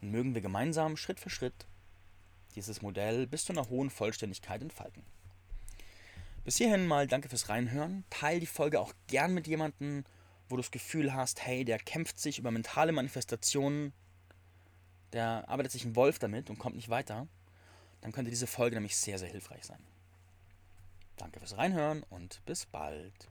Und 0.00 0.10
mögen 0.10 0.34
wir 0.34 0.40
gemeinsam 0.40 0.96
Schritt 0.96 1.20
für 1.20 1.30
Schritt 1.30 1.66
dieses 2.54 2.82
Modell 2.82 3.26
bis 3.26 3.44
zu 3.44 3.52
einer 3.52 3.68
hohen 3.68 3.90
Vollständigkeit 3.90 4.62
entfalten. 4.62 5.04
Bis 6.44 6.58
hierhin 6.58 6.86
mal 6.86 7.06
danke 7.06 7.28
fürs 7.28 7.48
Reinhören. 7.48 8.04
Teil 8.10 8.40
die 8.40 8.46
Folge 8.46 8.80
auch 8.80 8.92
gern 9.06 9.32
mit 9.32 9.46
jemandem, 9.46 10.04
wo 10.48 10.56
du 10.56 10.62
das 10.62 10.70
Gefühl 10.70 11.14
hast, 11.14 11.44
hey, 11.44 11.64
der 11.64 11.78
kämpft 11.78 12.18
sich 12.18 12.38
über 12.38 12.50
mentale 12.50 12.92
Manifestationen, 12.92 13.92
der 15.12 15.48
arbeitet 15.48 15.72
sich 15.72 15.84
ein 15.84 15.96
Wolf 15.96 16.18
damit 16.18 16.50
und 16.50 16.58
kommt 16.58 16.76
nicht 16.76 16.90
weiter. 16.90 17.28
Dann 18.02 18.12
könnte 18.12 18.30
diese 18.30 18.46
Folge 18.46 18.76
nämlich 18.76 18.96
sehr, 18.96 19.18
sehr 19.18 19.28
hilfreich 19.28 19.64
sein. 19.64 19.82
Danke 21.16 21.38
fürs 21.38 21.56
Reinhören 21.56 22.02
und 22.10 22.44
bis 22.44 22.66
bald. 22.66 23.30